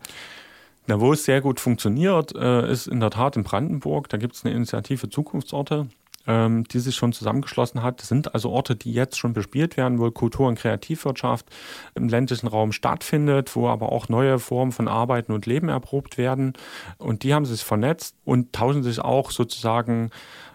Na, 0.86 1.00
wo 1.00 1.14
es 1.14 1.24
sehr 1.24 1.40
gut 1.40 1.60
funktioniert, 1.60 2.36
äh, 2.36 2.70
ist 2.70 2.88
in 2.88 3.00
der 3.00 3.10
Tat 3.10 3.38
in 3.38 3.44
Brandenburg. 3.44 4.10
Da 4.10 4.18
gibt 4.18 4.36
es 4.36 4.44
eine 4.44 4.54
Initiative 4.54 5.10
Zukunftsorte. 5.10 5.88
Ähm, 6.28 6.64
die 6.66 6.80
sich 6.80 6.96
schon 6.96 7.14
zusammengeschlossen 7.14 7.84
hat. 7.84 8.02
Das 8.02 8.08
sind 8.08 8.34
also 8.34 8.50
Orte, 8.50 8.76
die 8.76 8.94
jetzt 8.94 9.18
schon 9.18 9.34
bespielt 9.34 9.78
werden, 9.78 10.00
wo 10.00 10.10
Kultur- 10.12 10.48
und 10.48 10.60
Kreativwirtschaft 10.60 11.48
im 11.96 12.08
ländlichen 12.08 12.48
Raum 12.48 12.72
stattfindet, 12.72 13.56
wo 13.56 13.68
aber 13.68 13.92
auch 13.92 14.10
neue 14.10 14.40
Formen 14.40 14.72
von 14.72 14.88
Arbeiten 14.88 15.32
und 15.32 15.46
Leben 15.46 15.70
erprobt 15.70 16.18
werden. 16.18 16.54
Und 16.98 17.24
die 17.24 17.34
haben 17.34 17.46
sich 17.46 17.64
vernetzt 17.64 18.16
und 18.26 18.54
tauschen 18.54 18.84
sich 18.84 19.00
auch 19.00 19.32
sozusagen 19.32 20.12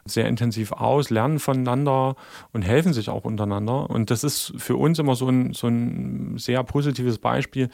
sehr 0.09 0.27
intensiv 0.27 0.73
aus, 0.73 1.11
lernen 1.11 1.39
voneinander 1.39 2.17
und 2.53 2.63
helfen 2.63 2.93
sich 2.93 3.11
auch 3.11 3.25
untereinander. 3.25 3.91
Und 3.91 4.11
das 4.11 4.25
ist 4.25 4.55
für 4.57 4.77
uns 4.77 4.99
immer 4.99 5.15
so 5.15 5.29
ein, 5.29 5.53
so 5.53 5.69
ein 5.69 6.39
sehr 6.39 6.63
positives 6.65 7.19
Beispiel, 7.19 7.69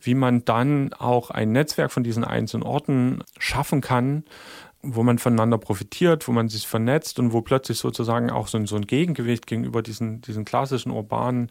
wie 0.00 0.14
man 0.14 0.44
dann 0.44 0.92
auch 0.92 1.30
ein 1.30 1.52
Netzwerk 1.52 1.90
von 1.90 2.04
diesen 2.04 2.24
einzelnen 2.24 2.62
Orten 2.62 3.22
schaffen 3.38 3.80
kann, 3.80 4.24
wo 4.82 5.02
man 5.02 5.18
voneinander 5.18 5.58
profitiert, 5.58 6.28
wo 6.28 6.32
man 6.32 6.48
sich 6.48 6.66
vernetzt 6.66 7.18
und 7.18 7.32
wo 7.32 7.42
plötzlich 7.42 7.78
sozusagen 7.78 8.30
auch 8.30 8.46
so 8.46 8.58
ein, 8.58 8.66
so 8.66 8.76
ein 8.76 8.86
Gegengewicht 8.86 9.46
gegenüber 9.46 9.82
diesen, 9.82 10.20
diesen 10.20 10.44
klassischen 10.44 10.92
urbanen 10.92 11.48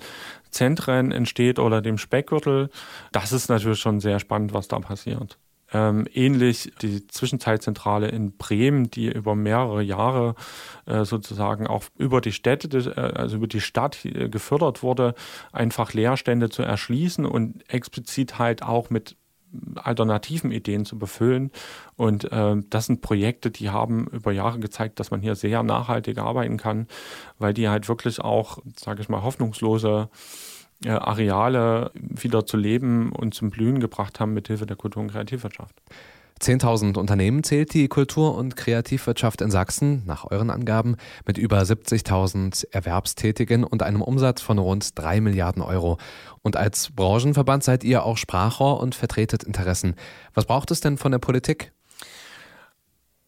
Zentren 0.49 1.11
entsteht 1.11 1.59
oder 1.59 1.81
dem 1.81 1.97
Speckgürtel. 1.97 2.69
Das 3.11 3.33
ist 3.33 3.49
natürlich 3.49 3.79
schon 3.79 3.99
sehr 3.99 4.19
spannend, 4.19 4.53
was 4.53 4.67
da 4.69 4.79
passiert. 4.79 5.37
Ähm, 5.73 6.07
ähnlich 6.13 6.71
die 6.81 7.05
Zwischenzeitzentrale 7.07 8.07
in 8.07 8.37
Bremen, 8.37 8.89
die 8.89 9.11
über 9.11 9.35
mehrere 9.35 9.81
Jahre 9.81 10.35
äh, 10.85 11.03
sozusagen 11.03 11.67
auch 11.67 11.83
über 11.97 12.21
die 12.21 12.31
Städte, 12.31 12.77
äh, 12.95 13.19
also 13.19 13.35
über 13.35 13.47
die 13.47 13.59
Stadt 13.59 14.05
äh, 14.05 14.29
gefördert 14.29 14.81
wurde, 14.81 15.13
einfach 15.51 15.91
Leerstände 15.91 16.49
zu 16.49 16.63
erschließen 16.63 17.25
und 17.25 17.69
explizit 17.69 18.39
halt 18.39 18.63
auch 18.63 18.89
mit 18.89 19.17
alternativen 19.75 20.51
Ideen 20.51 20.85
zu 20.85 20.97
befüllen. 20.97 21.51
Und 21.95 22.31
äh, 22.31 22.55
das 22.69 22.85
sind 22.87 23.01
Projekte, 23.01 23.51
die 23.51 23.69
haben 23.69 24.07
über 24.07 24.31
Jahre 24.31 24.59
gezeigt, 24.59 24.99
dass 24.99 25.11
man 25.11 25.21
hier 25.21 25.35
sehr 25.35 25.63
nachhaltig 25.63 26.17
arbeiten 26.17 26.57
kann, 26.57 26.87
weil 27.39 27.53
die 27.53 27.69
halt 27.69 27.87
wirklich 27.89 28.21
auch, 28.21 28.59
sage 28.75 29.01
ich 29.01 29.09
mal, 29.09 29.23
hoffnungslose 29.23 30.09
äh, 30.85 30.89
Areale 30.89 31.91
wieder 31.93 32.45
zu 32.45 32.57
leben 32.57 33.11
und 33.11 33.33
zum 33.33 33.49
Blühen 33.49 33.79
gebracht 33.79 34.19
haben 34.19 34.33
mit 34.33 34.47
Hilfe 34.47 34.65
der 34.65 34.75
Kultur- 34.75 35.01
und 35.01 35.11
Kreativwirtschaft. 35.11 35.75
10.000 36.41 36.97
Unternehmen 36.97 37.43
zählt 37.43 37.73
die 37.73 37.87
Kultur- 37.87 38.35
und 38.35 38.55
Kreativwirtschaft 38.55 39.41
in 39.41 39.51
Sachsen, 39.51 40.03
nach 40.05 40.25
euren 40.25 40.49
Angaben, 40.49 40.95
mit 41.25 41.37
über 41.37 41.59
70.000 41.59 42.67
Erwerbstätigen 42.71 43.63
und 43.63 43.83
einem 43.83 44.01
Umsatz 44.01 44.41
von 44.41 44.59
rund 44.59 44.97
3 44.97 45.21
Milliarden 45.21 45.61
Euro. 45.61 45.97
Und 46.41 46.55
als 46.55 46.91
Branchenverband 46.95 47.63
seid 47.63 47.83
ihr 47.83 48.03
auch 48.03 48.17
Sprachrohr 48.17 48.79
und 48.79 48.95
vertretet 48.95 49.43
Interessen. 49.43 49.95
Was 50.33 50.45
braucht 50.45 50.71
es 50.71 50.79
denn 50.79 50.97
von 50.97 51.11
der 51.11 51.19
Politik? 51.19 51.71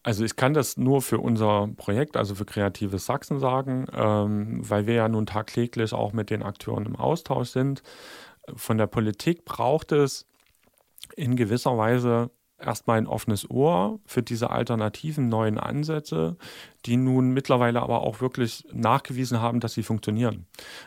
Also 0.04 0.24
ich 0.24 0.36
kann 0.36 0.54
das 0.54 0.78
nur 0.78 1.02
für 1.02 1.20
unser 1.20 1.68
Projekt, 1.76 2.16
also 2.16 2.34
für 2.34 2.46
Kreatives 2.46 3.06
Sachsen 3.06 3.40
sagen, 3.40 3.86
ähm, 3.94 4.62
weil 4.68 4.88
wir 4.88 4.94
ja 4.94 5.10
nun 5.10 5.26
tagtäglich 5.26 5.94
auch 5.94 6.14
mit 6.14 6.30
den 6.30 6.42
Akteuren 6.42 6.86
im 6.86 6.96
Austausch 6.96 7.50
sind. 7.50 7.84
Von 8.56 8.78
der 8.78 8.88
Politik 8.88 9.44
braucht 9.44 9.92
es 9.92 10.26
in 11.16 11.36
gewisser 11.36 11.78
Weise 11.78 12.32
erstmal 12.60 12.98
ein 12.98 13.08
offenes 13.08 13.50
Ohr 13.50 14.00
für 14.06 14.22
diese 14.22 14.50
alternativen 14.50 15.30
neuen 15.30 15.58
Ansätze, 15.58 16.38
die 16.86 16.96
nun 16.96 17.32
mittlerweile 17.32 17.82
aber 17.82 18.02
auch 18.02 18.22
wirklich 18.22 18.66
nachgewiesen 18.72 19.42
haben, 19.42 19.60
dass 19.60 19.74
sie 19.74 19.84
funktionieren. 19.84 20.46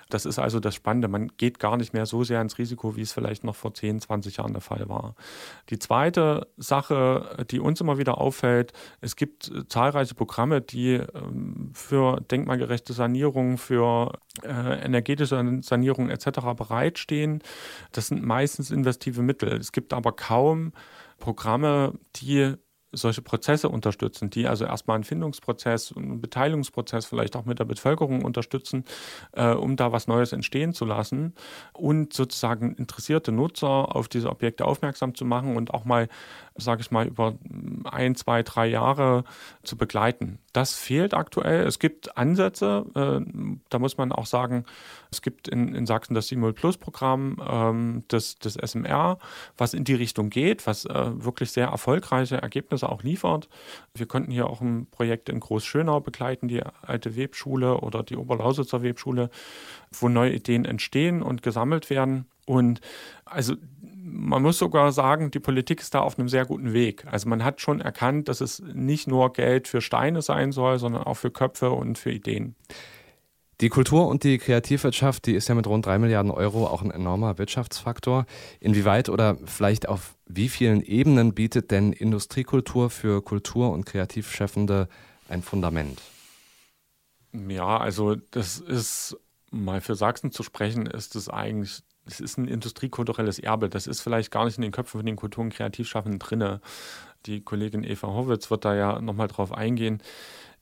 Das 0.09 0.25
ist 0.25 0.39
also 0.39 0.59
das 0.59 0.75
Spannende. 0.75 1.09
Man 1.09 1.29
geht 1.37 1.59
gar 1.59 1.77
nicht 1.77 1.93
mehr 1.93 2.07
so 2.07 2.25
sehr 2.25 2.41
ins 2.41 2.59
Risiko, 2.59 2.97
wie 2.97 3.03
es 3.03 3.13
vielleicht 3.13 3.45
noch 3.45 3.57
vor 3.57 3.75
10, 3.75 4.01
20 4.01 4.39
Jahren 4.39 4.53
der 4.53 4.63
Fall 4.63 4.89
war. 4.89 5.15
Die 5.69 5.79
zweite 5.79 6.47
Sache, 6.57 7.45
die 7.51 7.61
uns 7.61 7.81
immer 7.81 7.99
wieder 7.99 8.19
auffällt, 8.19 8.73
es 9.01 9.17
gibt 9.17 9.53
zahlreiche 9.69 10.15
Programme, 10.15 10.61
die 10.63 10.95
ähm, 10.95 11.71
für 11.75 12.21
denkmalgerechte 12.21 12.95
Sanierung, 12.95 13.59
für 13.59 14.13
äh, 14.43 14.85
energetische 14.85 15.61
Sanierung 15.63 16.09
etc. 16.09 16.41
bereitstehen. 16.57 17.43
Das 17.93 18.07
sind 18.07 18.23
meistens 18.23 18.71
investive 18.71 19.23
Mittel. 19.23 19.53
Es 19.57 19.73
gibt 19.73 19.93
aber 19.93 20.13
kaum 20.13 20.73
Programme, 21.23 21.93
die 22.17 22.57
solche 22.91 23.23
Prozesse 23.23 23.69
unterstützen, 23.69 24.29
die 24.29 24.49
also 24.49 24.65
erstmal 24.65 24.97
einen 24.97 25.05
Findungsprozess 25.05 25.95
einen 25.97 26.21
Beteiligungsprozess 26.21 27.07
vielleicht 27.07 27.37
auch 27.37 27.45
mit 27.45 27.61
der 27.61 27.65
Bevölkerung 27.65 28.25
unterstützen, 28.25 28.85
äh, 29.33 29.53
um 29.53 29.77
da 29.77 29.93
was 29.93 30.09
Neues 30.09 30.33
entstehen 30.33 30.75
zu 30.75 30.85
lassen 30.85 31.35
und 31.73 32.13
sozusagen 32.13 32.75
interessierte 32.75 33.31
Nutzer 33.31 33.95
auf 33.95 34.09
diese 34.09 34.31
Objekte 34.31 34.65
aufmerksam 34.65 35.15
zu 35.15 35.25
machen 35.25 35.57
und 35.57 35.73
auch 35.73 35.85
mal, 35.85 36.09
sage 36.57 36.83
ich 36.83 36.91
mal, 36.91 37.07
über 37.07 37.39
ein, 37.85 38.17
zwei, 38.17 38.43
drei 38.43 38.67
Jahre 38.67 39.23
zu 39.63 39.77
begleiten. 39.77 40.41
Das 40.53 40.75
fehlt 40.75 41.15
aktuell. 41.15 41.65
Es 41.67 41.79
gibt 41.79 42.19
Ansätze, 42.19 42.85
äh, 42.95 43.61
da 43.71 43.79
muss 43.79 43.97
man 43.97 44.11
auch 44.11 44.27
sagen, 44.27 44.65
es 45.13 45.23
gibt 45.23 45.47
in, 45.47 45.75
in 45.75 45.87
Sachsen 45.87 46.15
das 46.15 46.29
Simul 46.29 46.53
Plus 46.53 46.79
Programm 46.79 47.37
ähm, 47.49 48.05
des, 48.11 48.39
des 48.39 48.55
SMR, 48.55 49.19
was 49.57 49.75
in 49.75 49.85
die 49.85 49.95
Richtung 49.95 50.31
geht, 50.31 50.67
was 50.67 50.87
äh, 50.87 51.25
wirklich 51.25 51.53
sehr 51.53 51.69
erfolgreiche 51.69 52.37
Ergebnisse 52.37 52.89
auch 52.89 53.03
liefert. 53.03 53.49
Wir 53.95 54.07
konnten 54.07 54.33
hier 54.33 54.49
auch 54.49 54.61
ein 54.61 54.87
Projekt 54.91 55.29
in 55.29 55.39
Großschönau 55.39 56.01
begleiten, 56.01 56.49
die 56.49 56.63
alte 56.83 57.15
Webschule 57.15 57.79
oder 57.79 58.03
die 58.03 58.17
Oberlausitzer 58.17 58.83
Webschule, 58.83 59.31
wo 59.93 60.09
neue 60.09 60.33
Ideen 60.33 60.65
entstehen 60.65 61.23
und 61.23 61.43
gesammelt 61.43 61.91
werden. 61.91 62.27
Und 62.47 62.81
also 63.25 63.55
man 64.05 64.43
muss 64.43 64.59
sogar 64.59 64.93
sagen, 64.93 65.31
die 65.31 65.41
Politik 65.41 65.81
ist 65.81 65.95
da 65.95 66.01
auf 66.01 66.19
einem 66.19 66.29
sehr 66.29 66.45
guten 66.45 66.73
Weg. 66.73 67.07
Also 67.11 67.29
man 67.29 67.45
hat 67.45 67.61
schon 67.61 67.81
erkannt, 67.81 68.29
dass 68.29 68.41
es 68.41 68.61
nicht 68.61 69.07
nur 69.07 69.33
Geld 69.33 69.69
für 69.69 69.81
Steine 69.81 70.23
sein 70.23 70.53
soll, 70.53 70.79
sondern 70.79 71.05
auch 71.05 71.17
für 71.17 71.31
Köpfe 71.31 71.71
und 71.71 71.99
für 71.99 72.11
Ideen. 72.11 72.57
Die 73.63 73.69
Kultur- 73.69 74.09
und 74.09 74.25
die 74.25 74.39
Kreativwirtschaft, 74.39 75.25
die 75.25 75.35
ist 75.35 75.49
ja 75.49 75.55
mit 75.55 75.69
rund 75.69 75.87
drei 75.87 75.97
Milliarden 75.97 76.33
Euro 76.33 76.67
auch 76.67 76.83
ein 76.83 76.91
enormer 76.91 77.39
Wirtschaftsfaktor. 77.39 78.27
Inwieweit 78.59 79.09
oder 79.09 79.39
vielleicht 79.45 79.89
auf 79.89 80.17
wie 80.27 80.49
vielen 80.49 80.83
Ebenen 80.83 81.33
bietet 81.33 81.71
denn 81.71 81.93
Industriekultur 81.93 82.91
für 82.91 83.23
Kultur- 83.23 83.71
und 83.71 83.87
Kreativschaffende 83.87 84.89
ein 85.29 85.43
Fundament? 85.45 86.03
Ja, 87.33 87.77
also 87.79 88.17
das 88.33 88.59
ist 88.59 89.17
mal 89.53 89.81
für 89.81 89.95
Sachsen 89.95 90.33
zu 90.33 90.43
sprechen, 90.43 90.87
ist 90.87 91.15
es 91.15 91.29
eigentlich 91.29 91.85
es 92.05 92.19
ist 92.19 92.37
ein 92.37 92.49
industriekulturelles 92.49 93.39
Erbe. 93.39 93.69
Das 93.69 93.87
ist 93.87 94.01
vielleicht 94.01 94.33
gar 94.33 94.45
nicht 94.45 94.59
in 94.59 94.63
den 94.63 94.73
Köpfen 94.73 94.99
von 94.99 95.07
den 95.07 95.15
Kultur- 95.15 95.45
und 95.45 95.55
Kreativschaffenden 95.55 96.19
drin. 96.19 96.59
Die 97.27 97.43
Kollegin 97.43 97.85
Eva 97.85 98.09
Horwitz 98.09 98.51
wird 98.51 98.65
da 98.65 98.75
ja 98.75 99.01
nochmal 99.01 99.29
drauf 99.29 99.53
eingehen. 99.53 100.03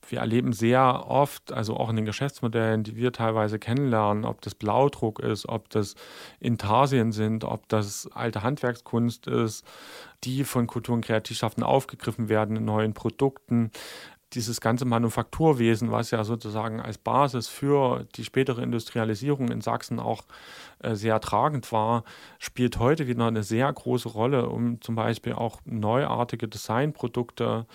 Wir 0.08 0.20
erleben 0.20 0.52
sehr 0.52 1.06
oft, 1.08 1.52
also 1.52 1.76
auch 1.76 1.90
in 1.90 1.96
den 1.96 2.04
Geschäftsmodellen, 2.04 2.82
die 2.82 2.96
wir 2.96 3.12
teilweise 3.12 3.58
kennenlernen, 3.58 4.24
ob 4.24 4.40
das 4.40 4.54
Blaudruck 4.54 5.20
ist, 5.20 5.48
ob 5.48 5.70
das 5.70 5.94
Intarsien 6.40 7.12
sind, 7.12 7.44
ob 7.44 7.68
das 7.68 8.08
alte 8.12 8.42
Handwerkskunst 8.42 9.26
ist, 9.26 9.64
die 10.24 10.44
von 10.44 10.66
Kultur- 10.66 10.94
und 10.94 11.04
Kreativschaffenden 11.04 11.64
aufgegriffen 11.64 12.28
werden 12.28 12.56
in 12.56 12.64
neuen 12.64 12.94
Produkten 12.94 13.70
dieses 14.32 14.60
ganze 14.60 14.84
Manufakturwesen, 14.84 15.90
was 15.90 16.10
ja 16.10 16.22
sozusagen 16.24 16.80
als 16.80 16.98
Basis 16.98 17.48
für 17.48 18.06
die 18.14 18.24
spätere 18.24 18.62
Industrialisierung 18.62 19.50
in 19.50 19.60
Sachsen 19.60 19.98
auch 19.98 20.22
äh, 20.80 20.94
sehr 20.94 21.20
tragend 21.20 21.72
war, 21.72 22.04
spielt 22.38 22.78
heute 22.78 23.06
wieder 23.06 23.26
eine 23.26 23.42
sehr 23.42 23.72
große 23.72 24.08
Rolle, 24.08 24.48
um 24.48 24.80
zum 24.80 24.94
Beispiel 24.94 25.32
auch 25.32 25.60
neuartige 25.64 26.46
Designprodukte 26.46 27.66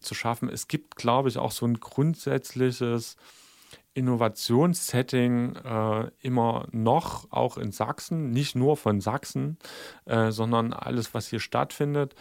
zu 0.00 0.14
schaffen. 0.14 0.48
Es 0.48 0.68
gibt, 0.68 0.96
glaube 0.96 1.28
ich, 1.28 1.38
auch 1.38 1.52
so 1.52 1.66
ein 1.66 1.80
grundsätzliches 1.80 3.16
Innovationssetting 3.94 5.56
äh, 5.56 6.10
immer 6.20 6.66
noch, 6.72 7.30
auch 7.30 7.58
in 7.58 7.72
Sachsen, 7.72 8.30
nicht 8.30 8.54
nur 8.54 8.76
von 8.76 9.00
Sachsen, 9.00 9.58
äh, 10.06 10.30
sondern 10.30 10.72
alles, 10.72 11.14
was 11.14 11.28
hier 11.28 11.40
stattfindet, 11.40 12.14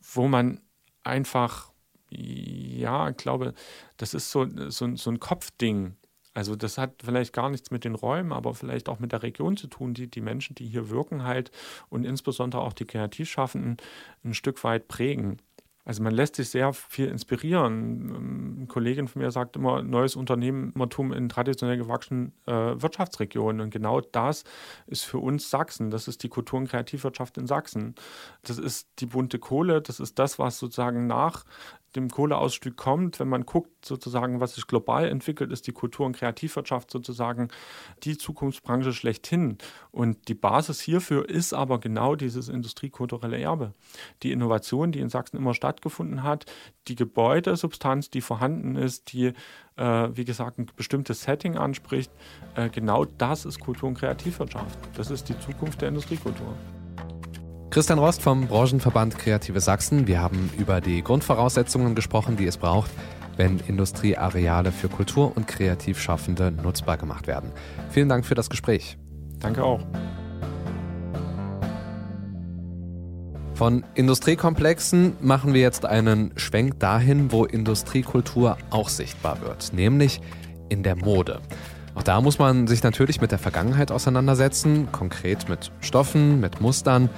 wo 0.00 0.28
man 0.28 0.60
einfach 1.02 1.73
ja, 2.16 3.10
ich 3.10 3.16
glaube, 3.16 3.54
das 3.96 4.14
ist 4.14 4.30
so, 4.30 4.46
so, 4.68 4.96
so 4.96 5.10
ein 5.10 5.20
Kopfding. 5.20 5.96
Also 6.34 6.56
das 6.56 6.78
hat 6.78 6.94
vielleicht 7.04 7.32
gar 7.32 7.48
nichts 7.48 7.70
mit 7.70 7.84
den 7.84 7.94
Räumen, 7.94 8.32
aber 8.32 8.54
vielleicht 8.54 8.88
auch 8.88 8.98
mit 8.98 9.12
der 9.12 9.22
Region 9.22 9.56
zu 9.56 9.68
tun, 9.68 9.94
die 9.94 10.10
die 10.10 10.20
Menschen, 10.20 10.56
die 10.56 10.66
hier 10.66 10.90
wirken 10.90 11.22
halt 11.22 11.52
und 11.90 12.04
insbesondere 12.04 12.62
auch 12.62 12.72
die 12.72 12.86
Kreativschaffenden 12.86 13.76
ein 14.24 14.34
Stück 14.34 14.64
weit 14.64 14.88
prägen. 14.88 15.38
Also 15.86 16.02
man 16.02 16.14
lässt 16.14 16.36
sich 16.36 16.48
sehr 16.48 16.72
viel 16.72 17.08
inspirieren. 17.08 18.56
Eine 18.56 18.66
Kollegin 18.66 19.06
von 19.06 19.20
mir 19.20 19.30
sagt 19.30 19.56
immer, 19.56 19.82
neues 19.82 20.16
Unternehmertum 20.16 21.12
in 21.12 21.28
traditionell 21.28 21.76
gewachsenen 21.76 22.32
äh, 22.46 22.52
Wirtschaftsregionen. 22.52 23.60
Und 23.60 23.70
genau 23.70 24.00
das 24.00 24.44
ist 24.86 25.04
für 25.04 25.18
uns 25.18 25.50
Sachsen. 25.50 25.90
Das 25.90 26.08
ist 26.08 26.22
die 26.22 26.30
Kultur- 26.30 26.60
und 26.60 26.68
Kreativwirtschaft 26.68 27.36
in 27.36 27.46
Sachsen. 27.46 27.94
Das 28.42 28.58
ist 28.58 28.88
die 29.00 29.06
bunte 29.06 29.38
Kohle. 29.38 29.82
Das 29.82 30.00
ist 30.00 30.18
das, 30.18 30.38
was 30.38 30.58
sozusagen 30.58 31.06
nach 31.06 31.44
dem 31.96 32.08
Kohleausstieg 32.08 32.76
kommt. 32.76 33.20
Wenn 33.20 33.28
man 33.28 33.46
guckt, 33.46 33.84
sozusagen, 33.84 34.40
was 34.40 34.54
sich 34.54 34.66
global 34.66 35.08
entwickelt, 35.08 35.52
ist 35.52 35.66
die 35.66 35.72
Kultur- 35.72 36.06
und 36.06 36.16
Kreativwirtschaft 36.16 36.90
sozusagen 36.90 37.48
die 38.02 38.18
Zukunftsbranche 38.18 38.92
schlechthin. 38.92 39.58
Und 39.90 40.28
die 40.28 40.34
Basis 40.34 40.80
hierfür 40.80 41.28
ist 41.28 41.52
aber 41.52 41.78
genau 41.78 42.14
dieses 42.16 42.48
industriekulturelle 42.48 43.38
Erbe. 43.38 43.74
Die 44.22 44.32
Innovation, 44.32 44.92
die 44.92 45.00
in 45.00 45.08
Sachsen 45.08 45.36
immer 45.36 45.54
stattgefunden 45.54 46.22
hat, 46.22 46.46
die 46.88 46.96
Gebäudesubstanz, 46.96 48.10
die 48.10 48.20
vorhanden 48.20 48.76
ist, 48.76 49.12
die, 49.12 49.32
äh, 49.76 50.08
wie 50.12 50.24
gesagt, 50.24 50.58
ein 50.58 50.66
bestimmtes 50.76 51.22
Setting 51.22 51.56
anspricht, 51.56 52.10
äh, 52.54 52.68
genau 52.68 53.04
das 53.04 53.44
ist 53.44 53.60
Kultur- 53.60 53.88
und 53.88 53.98
Kreativwirtschaft. 53.98 54.78
Das 54.96 55.10
ist 55.10 55.28
die 55.28 55.38
Zukunft 55.38 55.80
der 55.80 55.88
Industriekultur. 55.88 56.54
Christian 57.70 57.98
Rost 57.98 58.22
vom 58.22 58.46
Branchenverband 58.46 59.18
Kreative 59.18 59.60
Sachsen. 59.60 60.06
Wir 60.06 60.20
haben 60.20 60.50
über 60.58 60.80
die 60.80 61.02
Grundvoraussetzungen 61.02 61.94
gesprochen, 61.94 62.36
die 62.36 62.46
es 62.46 62.56
braucht, 62.56 62.90
wenn 63.36 63.58
Industrieareale 63.60 64.70
für 64.72 64.88
Kultur- 64.88 65.36
und 65.36 65.48
Kreativschaffende 65.48 66.52
nutzbar 66.52 66.96
gemacht 66.96 67.26
werden. 67.26 67.50
Vielen 67.90 68.08
Dank 68.08 68.24
für 68.24 68.34
das 68.34 68.48
Gespräch. 68.48 68.96
Danke 69.40 69.64
auch. 69.64 69.80
Von 73.54 73.84
Industriekomplexen 73.94 75.16
machen 75.20 75.54
wir 75.54 75.60
jetzt 75.60 75.86
einen 75.86 76.32
Schwenk 76.36 76.80
dahin, 76.80 77.30
wo 77.30 77.44
Industriekultur 77.44 78.58
auch 78.70 78.88
sichtbar 78.88 79.40
wird, 79.42 79.72
nämlich 79.72 80.20
in 80.68 80.82
der 80.82 80.96
Mode. 80.96 81.40
Auch 81.94 82.02
da 82.02 82.20
muss 82.20 82.40
man 82.40 82.66
sich 82.66 82.82
natürlich 82.82 83.20
mit 83.20 83.30
der 83.30 83.38
Vergangenheit 83.38 83.92
auseinandersetzen, 83.92 84.88
konkret 84.90 85.48
mit 85.48 85.70
Stoffen, 85.80 86.40
mit 86.40 86.60
Mustern 86.60 87.08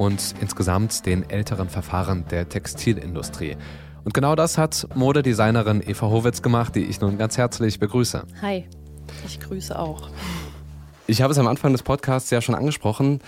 und 0.00 0.34
insgesamt 0.40 1.04
den 1.04 1.28
älteren 1.28 1.68
Verfahren 1.68 2.24
der 2.30 2.48
Textilindustrie. 2.48 3.58
Und 4.02 4.14
genau 4.14 4.34
das 4.34 4.56
hat 4.56 4.88
Modedesignerin 4.94 5.82
Eva 5.86 6.06
Howitz 6.06 6.40
gemacht, 6.40 6.74
die 6.74 6.84
ich 6.84 7.02
nun 7.02 7.18
ganz 7.18 7.36
herzlich 7.36 7.78
begrüße. 7.78 8.24
Hi, 8.40 8.64
ich 9.26 9.38
grüße 9.40 9.78
auch. 9.78 10.08
Ich 11.06 11.20
habe 11.20 11.32
es 11.32 11.38
am 11.38 11.46
Anfang 11.46 11.72
des 11.72 11.82
Podcasts 11.82 12.30
ja 12.30 12.40
schon 12.40 12.54
angesprochen, 12.54 13.20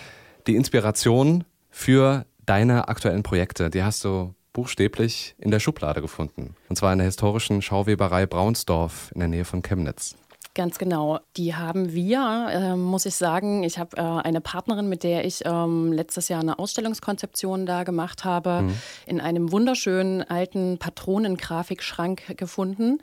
die 0.47 0.57
Inspiration 0.57 1.45
für 1.69 2.25
deine 2.47 2.89
aktuellen 2.89 3.23
Projekte, 3.23 3.69
die 3.69 3.83
hast 3.83 4.03
du 4.07 4.35
buchstäblich 4.55 5.35
in 5.37 5.51
der 5.51 5.61
Schublade 5.61 6.01
gefunden. 6.01 6.57
Und 6.71 6.77
zwar 6.77 6.95
in 6.95 7.01
der 7.01 7.07
historischen 7.07 7.61
Schauweberei 7.61 8.25
Braunsdorf 8.25 9.11
in 9.13 9.21
der 9.21 9.29
Nähe 9.29 9.45
von 9.45 9.61
Chemnitz. 9.61 10.17
Ganz 10.55 10.77
genau. 10.77 11.19
Die 11.39 11.55
haben 11.55 11.95
wir, 11.95 12.49
äh, 12.51 12.77
muss 12.77 13.07
ich 13.07 13.15
sagen. 13.15 13.65
Ich 13.65 13.79
habe 13.79 13.97
äh, 13.97 14.01
eine 14.01 14.43
Partnerin, 14.43 14.87
mit 14.87 15.03
der 15.03 15.25
ich 15.25 15.45
ähm, 15.47 15.93
letztes 15.93 16.29
Jahr 16.29 16.41
eine 16.41 16.59
Ausstellungskonzeption 16.59 17.65
da 17.65 17.85
gemacht 17.85 18.25
habe, 18.25 18.63
mhm. 18.63 18.75
in 19.07 19.21
einem 19.23 19.51
wunderschönen 19.51 20.23
alten 20.23 20.77
Patronengrafikschrank 20.79 22.37
gefunden. 22.37 22.99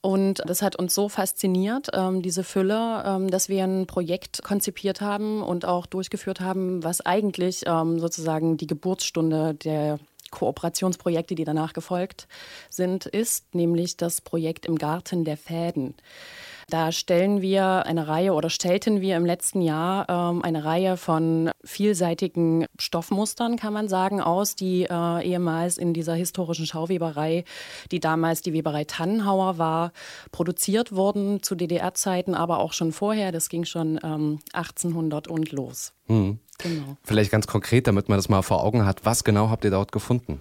Und 0.00 0.42
das 0.46 0.62
hat 0.62 0.76
uns 0.76 0.94
so 0.94 1.08
fasziniert, 1.08 1.88
ähm, 1.92 2.22
diese 2.22 2.42
Fülle, 2.42 3.04
ähm, 3.06 3.30
dass 3.30 3.48
wir 3.48 3.62
ein 3.62 3.86
Projekt 3.86 4.42
konzipiert 4.42 5.00
haben 5.00 5.42
und 5.42 5.66
auch 5.66 5.86
durchgeführt 5.86 6.40
haben, 6.40 6.82
was 6.82 7.02
eigentlich 7.02 7.64
ähm, 7.66 8.00
sozusagen 8.00 8.56
die 8.56 8.66
Geburtsstunde 8.66 9.54
der 9.54 9.98
Kooperationsprojekte, 10.30 11.34
die 11.34 11.44
danach 11.44 11.72
gefolgt 11.72 12.28
sind, 12.70 13.06
ist, 13.06 13.54
nämlich 13.54 13.96
das 13.96 14.20
Projekt 14.20 14.64
im 14.66 14.76
Garten 14.76 15.24
der 15.24 15.36
Fäden. 15.36 15.94
Da 16.70 16.92
stellen 16.92 17.42
wir 17.42 17.84
eine 17.86 18.06
Reihe 18.06 18.32
oder 18.32 18.48
stellten 18.48 19.00
wir 19.00 19.16
im 19.16 19.26
letzten 19.26 19.60
Jahr 19.60 20.08
ähm, 20.08 20.42
eine 20.42 20.64
Reihe 20.64 20.96
von 20.96 21.50
vielseitigen 21.64 22.66
Stoffmustern, 22.78 23.56
kann 23.56 23.72
man 23.72 23.88
sagen, 23.88 24.20
aus, 24.20 24.54
die 24.54 24.84
äh, 24.84 25.26
ehemals 25.26 25.78
in 25.78 25.92
dieser 25.92 26.14
historischen 26.14 26.66
Schauweberei, 26.66 27.44
die 27.90 27.98
damals 27.98 28.42
die 28.42 28.52
Weberei 28.52 28.84
Tannenhauer 28.84 29.58
war, 29.58 29.92
produziert 30.30 30.92
wurden 30.92 31.42
zu 31.42 31.56
DDR-Zeiten, 31.56 32.36
aber 32.36 32.60
auch 32.60 32.72
schon 32.72 32.92
vorher. 32.92 33.32
Das 33.32 33.48
ging 33.48 33.64
schon 33.64 33.98
ähm, 34.04 34.38
1800 34.52 35.26
und 35.26 35.50
los. 35.50 35.92
Mhm. 36.06 36.38
Genau. 36.58 36.96
Vielleicht 37.02 37.32
ganz 37.32 37.48
konkret, 37.48 37.88
damit 37.88 38.08
man 38.08 38.18
das 38.18 38.28
mal 38.28 38.42
vor 38.42 38.62
Augen 38.62 38.84
hat, 38.84 39.04
was 39.04 39.24
genau 39.24 39.50
habt 39.50 39.64
ihr 39.64 39.70
dort 39.70 39.90
gefunden? 39.90 40.40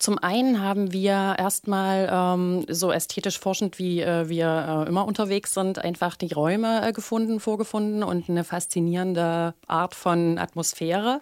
Zum 0.00 0.16
einen 0.16 0.62
haben 0.62 0.94
wir 0.94 1.36
erstmal 1.38 2.08
ähm, 2.10 2.64
so 2.70 2.90
ästhetisch 2.90 3.38
forschend, 3.38 3.78
wie 3.78 4.00
äh, 4.00 4.30
wir 4.30 4.84
äh, 4.86 4.88
immer 4.88 5.04
unterwegs 5.04 5.52
sind, 5.52 5.78
einfach 5.78 6.16
die 6.16 6.32
Räume 6.32 6.88
äh, 6.88 6.92
gefunden, 6.94 7.38
vorgefunden 7.38 8.02
und 8.02 8.30
eine 8.30 8.42
faszinierende 8.42 9.52
Art 9.66 9.94
von 9.94 10.38
Atmosphäre, 10.38 11.20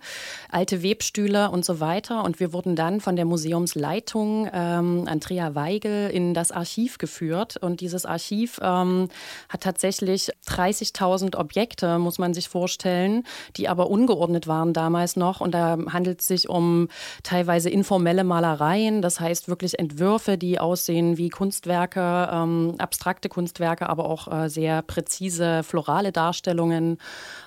alte 0.49 0.85
Webstühle 0.85 1.51
und 1.51 1.65
so 1.65 1.81
weiter. 1.81 2.23
Und 2.23 2.39
wir 2.39 2.53
wurden 2.53 2.77
dann 2.77 3.01
von 3.01 3.17
der 3.17 3.25
Museumsleitung 3.25 4.49
ähm, 4.53 5.07
Andrea 5.09 5.57
Weigel 5.57 6.09
in 6.11 6.33
das 6.33 6.53
Archiv 6.53 6.99
geführt. 6.99 7.57
Und 7.57 7.81
dieses 7.81 8.07
Archiv 8.07 8.61
ähm, 8.63 9.09
hat 9.49 9.63
tatsächlich 9.63 10.31
30.000 10.47 11.37
Objekte, 11.37 11.99
muss 11.99 12.21
man 12.21 12.33
sich 12.33 12.49
vorstellen, 12.49 13.25
die 13.57 13.69
aber 13.69 13.91
ungeordnet 13.91 14.47
waren 14.47 14.73
damals 14.73 15.17
noch. 15.17 15.41
Und 15.41 15.51
da 15.51 15.77
handelt 15.93 16.21
es 16.21 16.29
sich 16.29 16.49
um 16.49 16.87
teilweise 17.25 17.71
informelle 17.71 18.23
Malerei 18.23 18.68
Malereien, 18.69 19.01
das 19.03 19.19
heißt 19.19 19.49
wirklich 19.49 19.79
Entwürfe, 19.79 20.37
die 20.37 20.61
aussehen 20.61 21.17
wie 21.17 21.31
Kunstwerke, 21.31 22.29
ähm, 22.31 22.75
abstrakte 22.79 23.29
Kunstwerke, 23.29 23.89
aber 23.89 24.05
auch 24.05 24.31
äh, 24.31 24.49
sehr 24.49 24.83
präzise 24.83 25.63
florale 25.63 26.13
Darstellungen. 26.13 26.99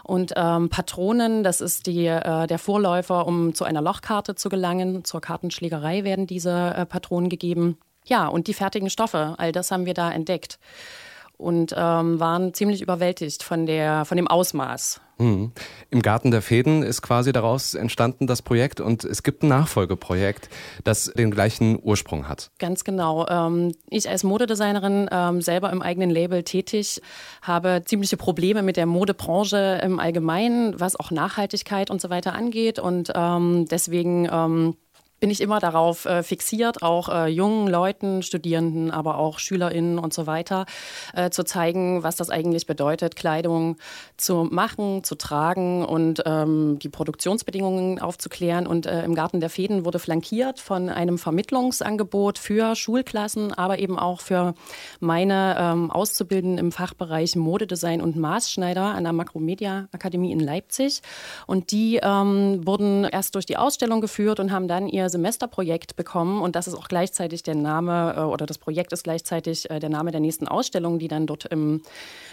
Und 0.03 0.33
ähm, 0.35 0.69
Patronen, 0.69 1.43
das 1.43 1.61
ist 1.61 1.85
die, 1.85 2.07
äh, 2.07 2.47
der 2.47 2.59
Vorläufer, 2.59 3.27
um 3.27 3.53
zu 3.53 3.65
einer 3.65 3.81
Lochkarte 3.81 4.35
zu 4.35 4.49
gelangen. 4.49 5.03
Zur 5.03 5.21
Kartenschlägerei 5.21 6.03
werden 6.03 6.25
diese 6.25 6.73
äh, 6.75 6.85
Patronen 6.85 7.29
gegeben. 7.29 7.77
Ja, 8.05 8.27
und 8.27 8.47
die 8.47 8.55
fertigen 8.55 8.89
Stoffe, 8.89 9.35
all 9.37 9.51
das 9.51 9.69
haben 9.69 9.85
wir 9.85 9.93
da 9.93 10.11
entdeckt 10.11 10.57
und 11.37 11.73
ähm, 11.77 12.19
waren 12.19 12.53
ziemlich 12.53 12.81
überwältigt 12.81 13.43
von, 13.43 13.65
der, 13.67 14.05
von 14.05 14.17
dem 14.17 14.27
Ausmaß. 14.27 15.01
Mhm. 15.21 15.51
Im 15.91 16.01
Garten 16.01 16.31
der 16.31 16.41
Fäden 16.41 16.83
ist 16.83 17.01
quasi 17.01 17.31
daraus 17.31 17.75
entstanden 17.75 18.27
das 18.27 18.41
Projekt 18.41 18.81
und 18.81 19.03
es 19.03 19.23
gibt 19.23 19.43
ein 19.43 19.49
Nachfolgeprojekt, 19.49 20.49
das 20.83 21.05
den 21.05 21.31
gleichen 21.31 21.79
Ursprung 21.81 22.27
hat. 22.27 22.49
Ganz 22.59 22.83
genau. 22.83 23.27
Ähm, 23.27 23.73
ich 23.89 24.09
als 24.09 24.23
Modedesignerin 24.23 25.07
ähm, 25.11 25.41
selber 25.41 25.71
im 25.71 25.81
eigenen 25.81 26.09
Label 26.09 26.43
tätig, 26.43 27.01
habe 27.41 27.83
ziemliche 27.85 28.17
Probleme 28.17 28.63
mit 28.63 28.77
der 28.77 28.85
Modebranche 28.85 29.79
im 29.83 29.99
Allgemeinen, 29.99 30.79
was 30.79 30.95
auch 30.95 31.11
Nachhaltigkeit 31.11 31.91
und 31.91 32.01
so 32.01 32.09
weiter 32.09 32.33
angeht 32.33 32.79
und 32.79 33.11
ähm, 33.15 33.67
deswegen 33.69 34.75
bin 35.21 35.29
ich 35.29 35.39
immer 35.39 35.59
darauf 35.59 36.05
äh, 36.05 36.23
fixiert, 36.23 36.81
auch 36.81 37.07
äh, 37.07 37.27
jungen 37.27 37.67
Leuten, 37.67 38.23
Studierenden, 38.23 38.89
aber 38.89 39.19
auch 39.19 39.37
SchülerInnen 39.37 39.99
und 39.99 40.13
so 40.13 40.25
weiter, 40.25 40.65
äh, 41.13 41.29
zu 41.29 41.43
zeigen, 41.43 42.01
was 42.01 42.15
das 42.15 42.31
eigentlich 42.31 42.65
bedeutet, 42.65 43.15
Kleidung 43.15 43.77
zu 44.17 44.47
machen, 44.49 45.03
zu 45.03 45.13
tragen 45.13 45.85
und 45.85 46.23
ähm, 46.25 46.79
die 46.79 46.89
Produktionsbedingungen 46.89 47.99
aufzuklären. 47.99 48.65
Und 48.65 48.87
äh, 48.87 49.03
im 49.05 49.13
Garten 49.13 49.39
der 49.39 49.51
Fäden 49.51 49.85
wurde 49.85 49.99
flankiert 49.99 50.59
von 50.59 50.89
einem 50.89 51.19
Vermittlungsangebot 51.19 52.39
für 52.39 52.75
Schulklassen, 52.75 53.53
aber 53.53 53.77
eben 53.77 53.99
auch 53.99 54.21
für 54.21 54.55
meine 54.99 55.55
ähm, 55.59 55.91
Auszubildenden 55.91 56.57
im 56.57 56.71
Fachbereich 56.71 57.35
Modedesign 57.35 58.01
und 58.01 58.15
Maßschneider 58.15 58.85
an 58.85 59.03
der 59.03 59.13
Makromedia 59.13 59.87
Akademie 59.91 60.31
in 60.31 60.39
Leipzig. 60.39 61.01
Und 61.45 61.71
die 61.71 61.99
ähm, 62.01 62.65
wurden 62.65 63.03
erst 63.03 63.35
durch 63.35 63.45
die 63.45 63.57
Ausstellung 63.57 64.01
geführt 64.01 64.39
und 64.39 64.51
haben 64.51 64.67
dann 64.67 64.87
ihr 64.87 65.10
Semesterprojekt 65.11 65.95
bekommen 65.95 66.41
und 66.41 66.55
das 66.55 66.67
ist 66.67 66.73
auch 66.73 66.87
gleichzeitig 66.87 67.43
der 67.43 67.55
Name 67.55 68.15
äh, 68.17 68.19
oder 68.21 68.45
das 68.45 68.57
Projekt 68.57 68.93
ist 68.93 69.03
gleichzeitig 69.03 69.69
äh, 69.69 69.79
der 69.79 69.89
Name 69.89 70.11
der 70.11 70.19
nächsten 70.19 70.47
Ausstellung, 70.47 70.99
die 70.99 71.07
dann 71.07 71.27
dort 71.27 71.45
im 71.45 71.81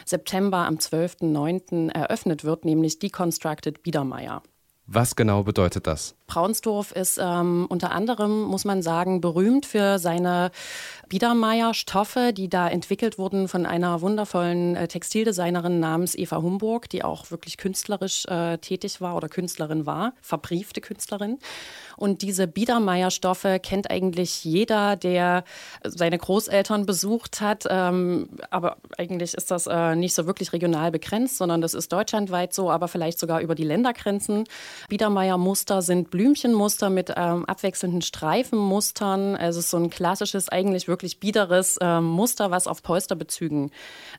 September 0.04 0.58
am 0.58 0.76
12.09. 0.76 1.90
eröffnet 1.92 2.44
wird, 2.44 2.64
nämlich 2.64 2.98
Deconstructed 2.98 3.82
Biedermeier. 3.82 4.42
Was 4.86 5.16
genau 5.16 5.42
bedeutet 5.42 5.86
das? 5.86 6.17
Braunsdorf 6.28 6.92
ist 6.92 7.18
ähm, 7.20 7.66
unter 7.68 7.90
anderem, 7.90 8.42
muss 8.42 8.64
man 8.64 8.82
sagen, 8.82 9.20
berühmt 9.20 9.66
für 9.66 9.98
seine 9.98 10.52
Biedermeier-Stoffe, 11.08 12.32
die 12.32 12.48
da 12.48 12.68
entwickelt 12.68 13.18
wurden 13.18 13.48
von 13.48 13.66
einer 13.66 14.02
wundervollen 14.02 14.76
äh, 14.76 14.88
Textildesignerin 14.88 15.80
namens 15.80 16.14
Eva 16.14 16.36
Humburg, 16.36 16.88
die 16.90 17.02
auch 17.02 17.30
wirklich 17.30 17.56
künstlerisch 17.56 18.26
äh, 18.26 18.58
tätig 18.58 19.00
war 19.00 19.16
oder 19.16 19.28
Künstlerin 19.28 19.86
war, 19.86 20.12
verbriefte 20.20 20.80
Künstlerin. 20.80 21.38
Und 21.96 22.22
diese 22.22 22.46
Biedermeier-Stoffe 22.46 23.58
kennt 23.58 23.90
eigentlich 23.90 24.44
jeder, 24.44 24.94
der 24.94 25.42
seine 25.82 26.16
Großeltern 26.16 26.86
besucht 26.86 27.40
hat. 27.40 27.64
Ähm, 27.68 28.28
aber 28.50 28.76
eigentlich 28.96 29.34
ist 29.34 29.50
das 29.50 29.66
äh, 29.66 29.96
nicht 29.96 30.14
so 30.14 30.26
wirklich 30.26 30.52
regional 30.52 30.92
begrenzt, 30.92 31.38
sondern 31.38 31.60
das 31.60 31.74
ist 31.74 31.92
deutschlandweit 31.92 32.54
so, 32.54 32.70
aber 32.70 32.86
vielleicht 32.86 33.18
sogar 33.18 33.40
über 33.40 33.56
die 33.56 33.64
Ländergrenzen. 33.64 34.44
Biedermeier-Muster 34.88 35.82
sind 35.82 36.10
Blümchenmuster 36.18 36.90
mit 36.90 37.12
ähm, 37.16 37.44
abwechselnden 37.44 38.02
Streifenmustern. 38.02 39.36
Es 39.36 39.54
ist 39.54 39.70
so 39.70 39.76
ein 39.76 39.88
klassisches, 39.88 40.48
eigentlich 40.48 40.88
wirklich 40.88 41.20
biederes 41.20 41.78
ähm, 41.80 42.06
Muster, 42.06 42.50
was 42.50 42.66
auf 42.66 42.82
Polsterbezügen, 42.82 43.70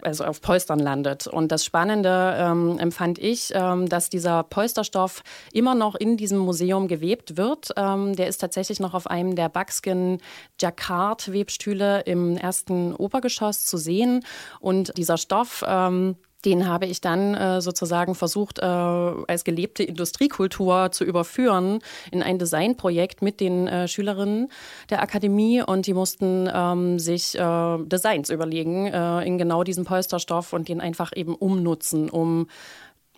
also 0.02 0.24
auf 0.24 0.40
Polstern 0.40 0.80
landet. 0.80 1.28
Und 1.28 1.52
das 1.52 1.66
Spannende 1.66 2.38
ähm, 2.40 2.80
empfand 2.80 3.20
ich, 3.20 3.52
ähm, 3.54 3.90
dass 3.90 4.10
dieser 4.10 4.44
Polsterstoff 4.44 5.24
immer 5.52 5.76
noch 5.76 5.96
in 5.96 6.16
diesem 6.16 6.38
Museum 6.38 6.88
gewebt 6.88 7.36
wird. 7.36 7.72
Ähm, 7.76 8.16
der 8.16 8.28
ist 8.30 8.38
tatsächlich 8.38 8.80
noch 8.80 8.94
auf 8.94 9.06
einem 9.08 9.36
der 9.36 9.50
Buckskin 9.50 10.20
Jacquard 10.58 11.34
Webstühle 11.34 12.00
im 12.06 12.38
ersten 12.38 12.96
Obergeschoss 12.96 13.66
zu 13.66 13.76
sehen. 13.76 14.22
Und 14.62 14.98
dieser 14.98 15.18
Stoff 15.18 15.66
ähm, 15.68 16.16
den 16.45 16.67
habe 16.67 16.86
ich 16.86 17.02
dann 17.02 17.36
äh, 17.36 17.62
sozusagen 17.62 18.15
versucht, 18.15 18.60
äh, 18.60 18.63
als 18.63 19.43
gelebte 19.43 19.84
Industriekultur 19.84 20.91
zu 20.91 21.04
überführen 21.04 21.80
in 22.12 22.23
ein 22.23 22.39
Designprojekt 22.39 23.21
mit 23.21 23.39
den 23.39 23.67
äh, 23.67 23.88
Schülerinnen 23.88 24.49
der 24.89 25.02
Akademie. 25.02 25.62
Und 25.62 25.88
die 25.88 25.93
mussten 25.93 26.49
ähm, 26.54 26.99
sich 26.99 27.38
äh, 27.38 27.78
Designs 27.84 28.30
überlegen 28.30 28.88
äh, 28.88 29.21
in 29.25 29.38
genau 29.38 29.63
diesem 29.63 29.86
Polsterstoff 29.86 30.54
und 30.54 30.69
den 30.69 30.80
einfach 30.80 31.12
eben 31.15 31.36
umnutzen, 31.36 32.10
um 32.10 32.47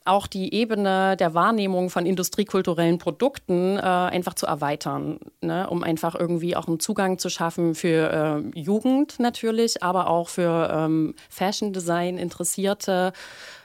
auch 0.06 0.28
die 0.28 0.54
Ebene 0.54 1.16
der 1.16 1.34
Wahrnehmung 1.34 1.90
von 1.90 2.06
industriekulturellen 2.06 2.98
Produkten 2.98 3.78
äh, 3.78 3.82
einfach 3.82 4.34
zu 4.34 4.48
erweitern, 4.48 5.20
ne? 5.42 5.70
um 5.70 5.84
einfach 5.84 6.16
irgendwie 6.16 6.56
auch 6.56 6.68
einen 6.68 6.80
Zugang 6.80 7.20
zu 7.20 7.30
schaffen 7.30 7.76
für 7.76 8.44
äh, 8.56 8.60
Jugend 8.60 9.20
natürlich, 9.20 9.84
aber 9.84 10.08
auch 10.08 10.30
für 10.30 10.70
ähm, 10.74 11.14
Fashion 11.30 11.72
Design 11.72 12.18
Interessierte. 12.18 13.14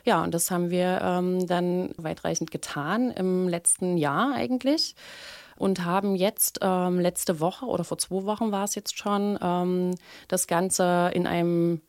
Ja, 0.04 0.22
und 0.22 0.34
das 0.34 0.50
haben 0.50 0.70
wir 0.70 1.00
ähm, 1.02 1.46
dann 1.46 1.90
weitreichend 1.96 2.50
getan 2.50 3.10
im 3.10 3.48
letzten 3.48 3.96
Jahr 3.96 4.34
eigentlich 4.34 4.94
und 5.56 5.84
haben 5.84 6.14
jetzt 6.16 6.58
ähm, 6.62 7.00
letzte 7.00 7.40
Woche 7.40 7.64
oder 7.64 7.84
vor 7.84 7.98
zwei 7.98 8.24
Wochen 8.24 8.52
war 8.52 8.64
es 8.64 8.74
jetzt 8.74 8.98
schon 8.98 9.38
ähm, 9.42 9.94
das 10.28 10.46
Ganze 10.46 11.10
in 11.14 11.26
einem 11.26 11.80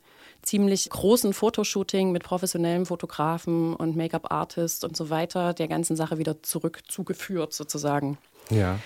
ziemlich 0.42 0.90
großen 0.90 1.34
Fotoshooting 1.34 2.12
mit 2.12 2.24
professionellen 2.24 2.86
Fotografen 2.86 3.74
und 3.74 3.96
Make-up-Artists 3.96 4.84
und 4.84 4.96
so 4.96 5.10
weiter 5.10 5.54
der 5.54 5.68
ganzen 5.68 5.96
Sache 5.96 6.18
wieder 6.18 6.42
zurück 6.44 6.82
zugeführt 6.88 7.54
sozusagen. 7.54 8.18
Ja. 8.50 8.80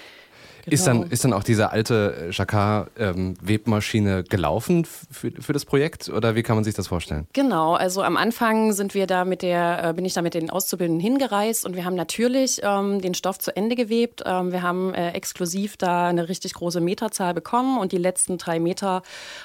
Genau. 0.66 0.74
Ist, 0.74 0.86
dann, 0.86 1.04
ist 1.04 1.24
dann 1.24 1.34
auch 1.34 1.44
diese 1.44 1.72
alte 1.72 2.30
Jacquard-Webmaschine 2.32 4.20
ähm, 4.20 4.24
gelaufen 4.30 4.86
für, 4.86 5.32
für 5.32 5.54
das 5.54 5.66
Projekt 5.66 6.10
oder 6.10 6.36
wie 6.36 6.44
kann 6.44 6.56
man 6.56 6.64
sich 6.64 6.76
das 6.76 6.88
vorstellen? 6.88 7.28
Genau, 7.34 7.74
also 7.74 8.04
am 8.04 8.16
Anfang 8.16 8.74
sind 8.74 8.94
wir 8.94 9.08
da 9.08 9.26
mit 9.26 9.42
der, 9.42 9.90
äh, 9.90 9.94
bin 9.94 10.06
ich 10.06 10.14
da 10.14 10.22
mit 10.22 10.36
den 10.36 10.50
Auszubildenden 10.52 11.02
hingereist 11.02 11.66
und 11.66 11.76
wir 11.76 11.86
haben 11.86 11.96
natürlich 11.96 12.62
ähm, 12.64 13.02
den 13.02 13.16
Stoff 13.16 13.40
zu 13.40 13.56
Ende 13.56 13.76
gewebt. 13.76 14.22
Ähm, 14.26 14.52
wir 14.52 14.62
haben 14.62 14.94
äh, 14.94 15.12
exklusiv 15.12 15.78
da 15.78 16.10
eine 16.10 16.30
richtig 16.30 16.54
große 16.54 16.80
Meterzahl 16.80 17.34
bekommen 17.34 17.80
und 17.80 17.92
die 17.92 17.98
letzten 17.98 18.38
drei 18.38 18.60
Meter 18.60 19.02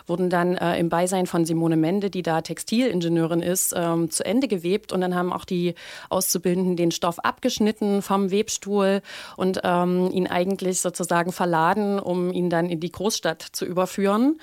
wurden 0.06 0.28
dann 0.28 0.56
äh, 0.56 0.78
im 0.78 0.90
Beisein 0.90 1.26
von 1.26 1.46
Simone 1.46 1.76
Mende, 1.76 2.10
die 2.10 2.22
da 2.22 2.42
Textilingenieurin 2.42 3.40
ist, 3.40 3.74
ähm, 3.76 4.10
zu 4.10 4.24
Ende 4.24 4.48
gewebt 4.48 4.92
und 4.92 5.00
dann 5.00 5.14
haben 5.14 5.32
auch 5.32 5.46
die 5.46 5.74
Auszubildenden 6.10 6.76
den 6.76 6.90
Stoff 6.90 7.18
abgeschnitten 7.20 8.02
vom 8.02 8.30
Webstuhl 8.30 9.00
und 9.36 9.60
ähm, 9.64 10.10
ihn 10.12 10.26
eigentlich 10.26 10.80
sozusagen 10.80 11.05
sozusagen 11.06 11.32
verladen, 11.32 11.98
um 12.00 12.32
ihn 12.32 12.50
dann 12.50 12.68
in 12.68 12.80
die 12.80 12.90
Großstadt 12.90 13.42
zu 13.52 13.64
überführen. 13.64 14.38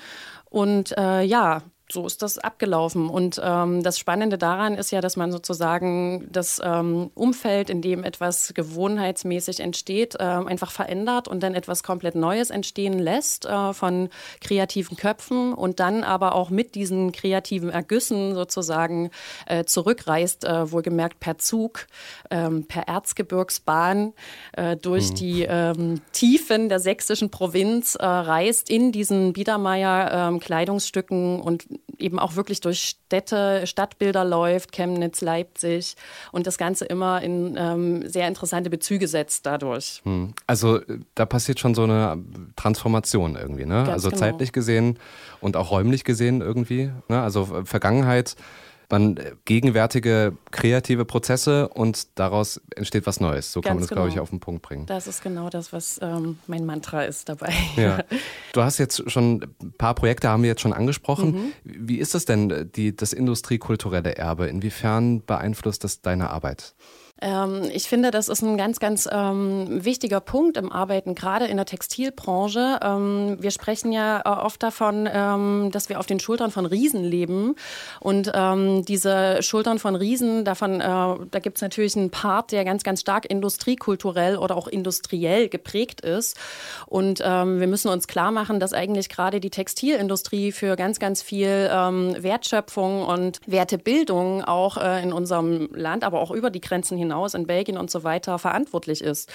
Und 0.48 0.96
äh, 0.96 1.22
ja, 1.22 1.62
so 1.90 2.06
ist 2.06 2.22
das 2.22 2.38
abgelaufen. 2.38 3.10
Und 3.10 3.40
ähm, 3.44 3.82
das 3.82 3.98
Spannende 3.98 4.38
daran 4.38 4.74
ist 4.74 4.90
ja, 4.90 5.00
dass 5.00 5.16
man 5.16 5.30
sozusagen 5.30 6.26
das 6.32 6.60
ähm, 6.64 7.10
Umfeld, 7.14 7.68
in 7.68 7.82
dem 7.82 8.04
etwas 8.04 8.54
gewohnheitsmäßig 8.54 9.60
entsteht, 9.60 10.14
äh, 10.14 10.22
einfach 10.22 10.70
verändert 10.70 11.28
und 11.28 11.42
dann 11.42 11.54
etwas 11.54 11.82
komplett 11.82 12.14
Neues 12.14 12.50
entstehen 12.50 12.98
lässt 12.98 13.44
äh, 13.44 13.74
von 13.74 14.08
kreativen 14.40 14.96
Köpfen 14.96 15.52
und 15.52 15.78
dann 15.78 16.04
aber 16.04 16.34
auch 16.34 16.48
mit 16.48 16.74
diesen 16.74 17.12
kreativen 17.12 17.68
Ergüssen 17.68 18.34
sozusagen 18.34 19.10
äh, 19.46 19.64
zurückreist, 19.64 20.44
äh, 20.44 20.72
wohlgemerkt 20.72 21.20
per 21.20 21.36
Zug, 21.36 21.86
ähm, 22.30 22.66
per 22.66 22.88
Erzgebirgsbahn 22.88 24.14
äh, 24.52 24.76
durch 24.76 25.10
mhm. 25.10 25.14
die 25.16 25.42
ähm, 25.42 26.00
Tiefen 26.12 26.70
der 26.70 26.80
sächsischen 26.80 27.30
Provinz 27.30 27.94
äh, 27.94 28.04
reist 28.04 28.70
in 28.70 28.90
diesen 28.90 29.34
Biedermeier 29.34 30.28
ähm, 30.28 30.40
Kleidungsstücken 30.40 31.40
und 31.40 31.66
eben 32.04 32.18
auch 32.18 32.36
wirklich 32.36 32.60
durch 32.60 32.96
Städte, 33.06 33.66
Stadtbilder 33.66 34.24
läuft, 34.24 34.72
Chemnitz, 34.72 35.22
Leipzig 35.22 35.96
und 36.30 36.46
das 36.46 36.58
Ganze 36.58 36.84
immer 36.84 37.22
in 37.22 37.56
ähm, 37.58 38.08
sehr 38.08 38.28
interessante 38.28 38.70
Bezüge 38.70 39.08
setzt 39.08 39.46
dadurch. 39.46 40.02
Hm. 40.04 40.34
Also 40.46 40.80
da 41.14 41.24
passiert 41.26 41.58
schon 41.58 41.74
so 41.74 41.84
eine 41.84 42.22
Transformation 42.56 43.36
irgendwie, 43.36 43.64
ne? 43.64 43.76
Ganz 43.76 43.88
also 43.88 44.10
genau. 44.10 44.20
zeitlich 44.20 44.52
gesehen 44.52 44.98
und 45.40 45.56
auch 45.56 45.70
räumlich 45.70 46.04
gesehen 46.04 46.42
irgendwie. 46.42 46.90
Ne? 47.08 47.20
Also 47.20 47.64
Vergangenheit 47.64 48.36
man 48.90 49.16
äh, 49.16 49.32
gegenwärtige 49.44 50.36
kreative 50.50 51.04
Prozesse 51.04 51.68
und 51.68 52.18
daraus 52.18 52.60
entsteht 52.74 53.06
was 53.06 53.20
Neues. 53.20 53.52
So 53.52 53.60
Ganz 53.60 53.68
kann 53.68 53.76
man 53.76 53.82
das, 53.82 53.88
genau. 53.88 54.00
glaube 54.02 54.14
ich, 54.14 54.20
auf 54.20 54.30
den 54.30 54.40
Punkt 54.40 54.62
bringen. 54.62 54.86
Das 54.86 55.06
ist 55.06 55.22
genau 55.22 55.50
das, 55.50 55.72
was 55.72 55.98
ähm, 56.02 56.38
mein 56.46 56.64
Mantra 56.64 57.04
ist 57.04 57.28
dabei. 57.28 57.52
Ja. 57.76 57.98
Du 58.52 58.62
hast 58.62 58.78
jetzt 58.78 59.10
schon 59.10 59.42
ein 59.60 59.72
paar 59.78 59.96
Projekte, 59.96 60.28
haben 60.28 60.44
wir 60.44 60.50
jetzt 60.50 60.60
schon 60.60 60.72
angesprochen. 60.72 61.32
Mhm. 61.32 61.52
Wie 61.64 61.98
ist 61.98 62.14
es 62.14 62.24
denn, 62.24 62.70
die, 62.76 62.94
das 62.94 63.12
industriekulturelle 63.12 64.16
Erbe? 64.16 64.46
Inwiefern 64.46 65.24
beeinflusst 65.24 65.82
das 65.82 66.02
deine 66.02 66.30
Arbeit? 66.30 66.74
Ähm, 67.24 67.62
ich 67.72 67.88
finde, 67.88 68.10
das 68.10 68.28
ist 68.28 68.42
ein 68.42 68.58
ganz, 68.58 68.78
ganz 68.80 69.08
ähm, 69.10 69.82
wichtiger 69.82 70.20
Punkt 70.20 70.58
im 70.58 70.70
Arbeiten, 70.70 71.14
gerade 71.14 71.46
in 71.46 71.56
der 71.56 71.64
Textilbranche. 71.64 72.78
Ähm, 72.82 73.38
wir 73.40 73.50
sprechen 73.50 73.92
ja 73.92 74.20
äh, 74.20 74.28
oft 74.28 74.62
davon, 74.62 75.08
ähm, 75.10 75.70
dass 75.72 75.88
wir 75.88 75.98
auf 76.00 76.06
den 76.06 76.20
Schultern 76.20 76.50
von 76.50 76.66
Riesen 76.66 77.02
leben. 77.02 77.54
Und 78.00 78.30
ähm, 78.34 78.84
diese 78.84 79.42
Schultern 79.42 79.78
von 79.78 79.96
Riesen, 79.96 80.44
davon, 80.44 80.82
äh, 80.82 80.84
da 80.84 81.38
gibt 81.40 81.56
es 81.56 81.62
natürlich 81.62 81.96
einen 81.96 82.10
Part, 82.10 82.52
der 82.52 82.66
ganz, 82.66 82.82
ganz 82.82 83.00
stark 83.00 83.24
industriekulturell 83.24 84.36
oder 84.36 84.54
auch 84.54 84.68
industriell 84.68 85.48
geprägt 85.48 86.02
ist. 86.02 86.36
Und 86.84 87.22
ähm, 87.24 87.58
wir 87.58 87.68
müssen 87.68 87.88
uns 87.88 88.06
klar 88.06 88.32
machen, 88.32 88.60
dass 88.60 88.74
eigentlich 88.74 89.08
gerade 89.08 89.40
die 89.40 89.50
Textilindustrie 89.50 90.52
für 90.52 90.76
ganz, 90.76 90.98
ganz 90.98 91.22
viel 91.22 91.44
Wertschöpfung 91.44 93.04
und 93.06 93.40
Wertebildung 93.46 94.44
auch 94.44 94.76
äh, 94.76 95.02
in 95.02 95.12
unserem 95.12 95.68
Land, 95.72 96.04
aber 96.04 96.20
auch 96.20 96.30
über 96.30 96.50
die 96.50 96.60
Grenzen 96.60 96.98
hinaus 96.98 97.13
in 97.34 97.46
Belgien 97.46 97.78
und 97.78 97.90
so 97.90 98.04
weiter 98.04 98.38
verantwortlich 98.38 99.02
ist. 99.02 99.30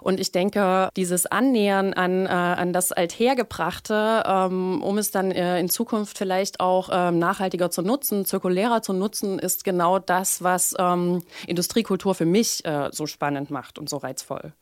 Und 0.00 0.20
ich 0.20 0.32
denke, 0.32 0.88
dieses 0.96 1.26
Annähern 1.26 1.92
an, 1.94 2.26
äh, 2.26 2.28
an 2.28 2.72
das 2.72 2.92
Althergebrachte, 2.92 4.22
ähm, 4.26 4.82
um 4.82 4.98
es 4.98 5.10
dann 5.10 5.30
äh, 5.30 5.58
in 5.58 5.68
Zukunft 5.68 6.18
vielleicht 6.18 6.60
auch 6.60 6.90
ähm, 6.92 7.18
nachhaltiger 7.18 7.70
zu 7.70 7.82
nutzen, 7.82 8.24
zirkulärer 8.24 8.82
zu 8.82 8.92
nutzen, 8.92 9.38
ist 9.38 9.64
genau 9.64 9.98
das, 9.98 10.42
was 10.42 10.74
ähm, 10.78 11.22
Industriekultur 11.46 12.14
für 12.14 12.26
mich 12.26 12.64
äh, 12.64 12.88
so 12.92 13.06
spannend 13.06 13.50
macht 13.50 13.78
und 13.78 13.88
so 13.88 13.96
reizvoll. 13.96 14.52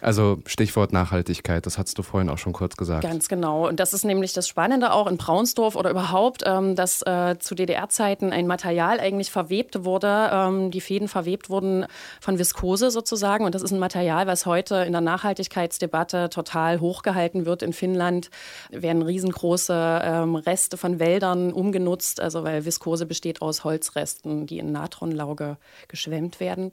Also 0.00 0.38
Stichwort 0.46 0.92
Nachhaltigkeit, 0.92 1.66
das 1.66 1.78
hast 1.78 1.98
du 1.98 2.02
vorhin 2.02 2.30
auch 2.30 2.38
schon 2.38 2.52
kurz 2.52 2.76
gesagt. 2.76 3.02
Ganz 3.02 3.28
genau. 3.28 3.66
Und 3.68 3.80
das 3.80 3.92
ist 3.92 4.04
nämlich 4.04 4.32
das 4.32 4.46
Spannende 4.46 4.92
auch 4.92 5.06
in 5.06 5.16
Braunsdorf 5.16 5.74
oder 5.74 5.90
überhaupt, 5.90 6.42
ähm, 6.46 6.76
dass 6.76 7.02
äh, 7.02 7.36
zu 7.38 7.54
DDR-Zeiten 7.54 8.32
ein 8.32 8.46
Material 8.46 9.00
eigentlich 9.00 9.30
verwebt 9.30 9.84
wurde. 9.84 10.30
Ähm, 10.32 10.70
die 10.70 10.80
Fäden 10.80 11.08
verwebt 11.08 11.50
wurden 11.50 11.86
von 12.20 12.38
Viskose 12.38 12.90
sozusagen. 12.90 13.44
Und 13.44 13.54
das 13.54 13.62
ist 13.62 13.72
ein 13.72 13.80
Material, 13.80 14.26
was 14.26 14.46
heute 14.46 14.76
in 14.76 14.92
der 14.92 15.00
Nachhaltigkeitsdebatte 15.00 16.30
total 16.30 16.80
hochgehalten 16.80 17.46
wird. 17.46 17.62
In 17.62 17.72
Finnland 17.72 18.30
werden 18.70 19.02
riesengroße 19.02 20.02
ähm, 20.04 20.36
Reste 20.36 20.76
von 20.76 21.00
Wäldern 21.00 21.52
umgenutzt, 21.52 22.20
also 22.20 22.44
weil 22.44 22.64
Viskose 22.64 23.06
besteht 23.06 23.42
aus 23.42 23.64
Holzresten, 23.64 24.46
die 24.46 24.58
in 24.58 24.70
Natronlauge 24.70 25.56
geschwemmt 25.88 26.40
werden. 26.40 26.72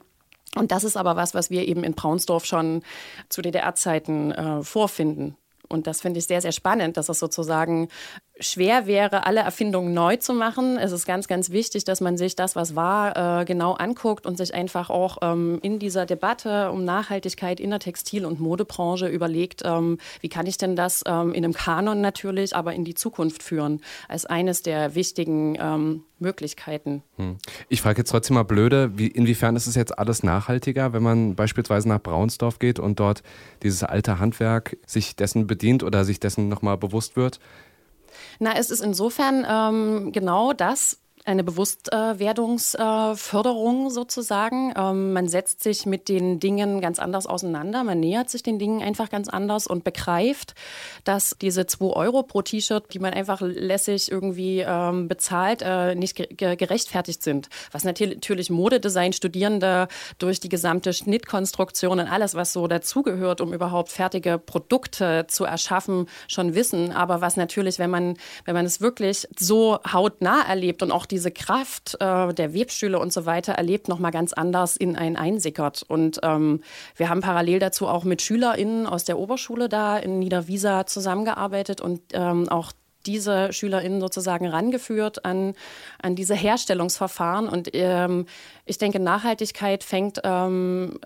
Und 0.56 0.70
das 0.70 0.84
ist 0.84 0.96
aber 0.96 1.16
was, 1.16 1.34
was 1.34 1.50
wir 1.50 1.66
eben 1.66 1.84
in 1.84 1.94
Braunsdorf 1.94 2.44
schon 2.44 2.82
zu 3.28 3.42
DDR-Zeiten 3.42 4.32
äh, 4.32 4.62
vorfinden. 4.62 5.36
Und 5.68 5.86
das 5.86 6.00
finde 6.00 6.18
ich 6.18 6.26
sehr, 6.26 6.40
sehr 6.40 6.52
spannend, 6.52 6.96
dass 6.96 7.08
es 7.08 7.18
sozusagen 7.18 7.88
schwer 8.40 8.86
wäre, 8.86 9.26
alle 9.26 9.40
Erfindungen 9.40 9.94
neu 9.94 10.16
zu 10.16 10.34
machen. 10.34 10.76
Es 10.76 10.92
ist 10.92 11.06
ganz, 11.06 11.28
ganz 11.28 11.50
wichtig, 11.50 11.84
dass 11.84 12.00
man 12.00 12.16
sich 12.16 12.34
das, 12.34 12.56
was 12.56 12.74
war, 12.74 13.40
äh, 13.40 13.44
genau 13.44 13.74
anguckt 13.74 14.26
und 14.26 14.36
sich 14.36 14.54
einfach 14.54 14.90
auch 14.90 15.18
ähm, 15.22 15.60
in 15.62 15.78
dieser 15.78 16.04
Debatte 16.04 16.70
um 16.72 16.84
Nachhaltigkeit 16.84 17.60
in 17.60 17.70
der 17.70 17.78
Textil- 17.78 18.26
und 18.26 18.40
Modebranche 18.40 19.06
überlegt, 19.06 19.62
ähm, 19.64 19.98
wie 20.20 20.28
kann 20.28 20.46
ich 20.46 20.58
denn 20.58 20.74
das 20.74 21.04
ähm, 21.06 21.32
in 21.32 21.44
einem 21.44 21.54
Kanon 21.54 22.00
natürlich, 22.00 22.56
aber 22.56 22.74
in 22.74 22.84
die 22.84 22.94
Zukunft 22.94 23.42
führen, 23.42 23.80
als 24.08 24.26
eines 24.26 24.62
der 24.62 24.94
wichtigen 24.94 25.58
Möglichkeiten. 26.18 27.02
Hm. 27.16 27.36
Ich 27.68 27.82
frage 27.82 27.98
jetzt 27.98 28.10
trotzdem 28.10 28.34
mal 28.34 28.42
blöde, 28.42 28.96
wie, 28.96 29.06
inwiefern 29.06 29.56
ist 29.56 29.66
es 29.66 29.74
jetzt 29.74 29.96
alles 29.98 30.22
nachhaltiger, 30.22 30.92
wenn 30.92 31.02
man 31.02 31.34
beispielsweise 31.34 31.88
nach 31.88 32.02
Braunsdorf 32.02 32.58
geht 32.58 32.78
und 32.78 33.00
dort 33.00 33.22
dieses 33.62 33.82
alte 33.82 34.18
Handwerk 34.18 34.76
sich 34.86 35.16
dessen 35.16 35.46
bedient 35.46 35.82
oder 35.82 36.04
sich 36.04 36.20
dessen 36.20 36.48
nochmal 36.48 36.76
bewusst 36.76 37.16
wird? 37.16 37.38
Na, 38.38 38.56
es 38.56 38.70
ist 38.70 38.80
insofern 38.80 39.46
ähm, 39.48 40.12
genau 40.12 40.52
das, 40.52 41.00
eine 41.24 41.42
Bewusstwerdungsförderung 41.42 43.88
sozusagen. 43.88 44.74
Ähm, 44.76 45.14
man 45.14 45.26
setzt 45.26 45.62
sich 45.62 45.86
mit 45.86 46.10
den 46.10 46.38
Dingen 46.38 46.82
ganz 46.82 46.98
anders 46.98 47.26
auseinander, 47.26 47.82
man 47.82 48.00
nähert 48.00 48.28
sich 48.28 48.42
den 48.42 48.58
Dingen 48.58 48.82
einfach 48.82 49.08
ganz 49.08 49.30
anders 49.30 49.66
und 49.66 49.84
begreift, 49.84 50.54
dass 51.04 51.34
diese 51.40 51.64
2 51.66 51.86
Euro 51.86 52.24
pro 52.24 52.42
T-Shirt, 52.42 52.92
die 52.92 52.98
man 52.98 53.14
einfach 53.14 53.40
lässig 53.40 54.10
irgendwie 54.10 54.62
ähm, 54.66 55.08
bezahlt, 55.08 55.62
äh, 55.62 55.94
nicht 55.94 56.36
gerechtfertigt 56.36 57.22
sind. 57.22 57.48
Was 57.72 57.84
natürlich 57.84 58.50
Modedesign-Studierende 58.50 59.88
durch 60.18 60.40
die 60.40 60.50
gesamte 60.50 60.92
Schnittkonstruktion 60.92 62.00
und 62.00 62.06
alles, 62.06 62.34
was 62.34 62.52
so 62.52 62.66
dazugehört, 62.66 63.40
um 63.40 63.54
überhaupt 63.54 63.90
fertige 63.90 64.36
Produkte 64.38 65.26
zu 65.28 65.44
erschaffen, 65.44 66.06
schon 66.28 66.54
wissen. 66.54 66.92
Aber 66.92 67.22
was 67.22 67.38
natürlich, 67.38 67.78
wenn 67.78 67.88
man, 67.90 68.18
wenn 68.44 68.54
man 68.54 68.66
es 68.66 68.82
wirklich 68.82 69.26
so 69.38 69.78
hautnah 69.90 70.42
erlebt 70.46 70.82
und 70.82 70.92
auch 70.92 71.06
diese 71.14 71.30
Kraft 71.30 71.96
äh, 72.00 72.34
der 72.34 72.54
Webstühle 72.54 72.98
und 72.98 73.12
so 73.12 73.24
weiter 73.24 73.52
erlebt, 73.52 73.86
nochmal 73.86 74.10
ganz 74.10 74.32
anders 74.32 74.76
in 74.76 74.96
einen 74.96 75.16
einsickert. 75.16 75.84
Und 75.86 76.18
ähm, 76.24 76.60
wir 76.96 77.08
haben 77.08 77.20
parallel 77.20 77.60
dazu 77.60 77.86
auch 77.86 78.02
mit 78.02 78.20
SchülerInnen 78.20 78.88
aus 78.88 79.04
der 79.04 79.16
Oberschule 79.16 79.68
da 79.68 79.96
in 79.96 80.18
Niederwiesa 80.18 80.86
zusammengearbeitet 80.86 81.80
und 81.80 82.00
ähm, 82.14 82.48
auch 82.48 82.72
diese 83.06 83.52
SchülerInnen 83.52 84.00
sozusagen 84.00 84.48
rangeführt 84.48 85.24
an, 85.24 85.54
an 86.02 86.16
diese 86.16 86.34
Herstellungsverfahren. 86.34 87.48
Und 87.48 87.70
ähm, 87.74 88.26
ich 88.64 88.78
denke, 88.78 88.98
Nachhaltigkeit 88.98 89.84
fängt 89.84 90.20
ähm, 90.24 90.98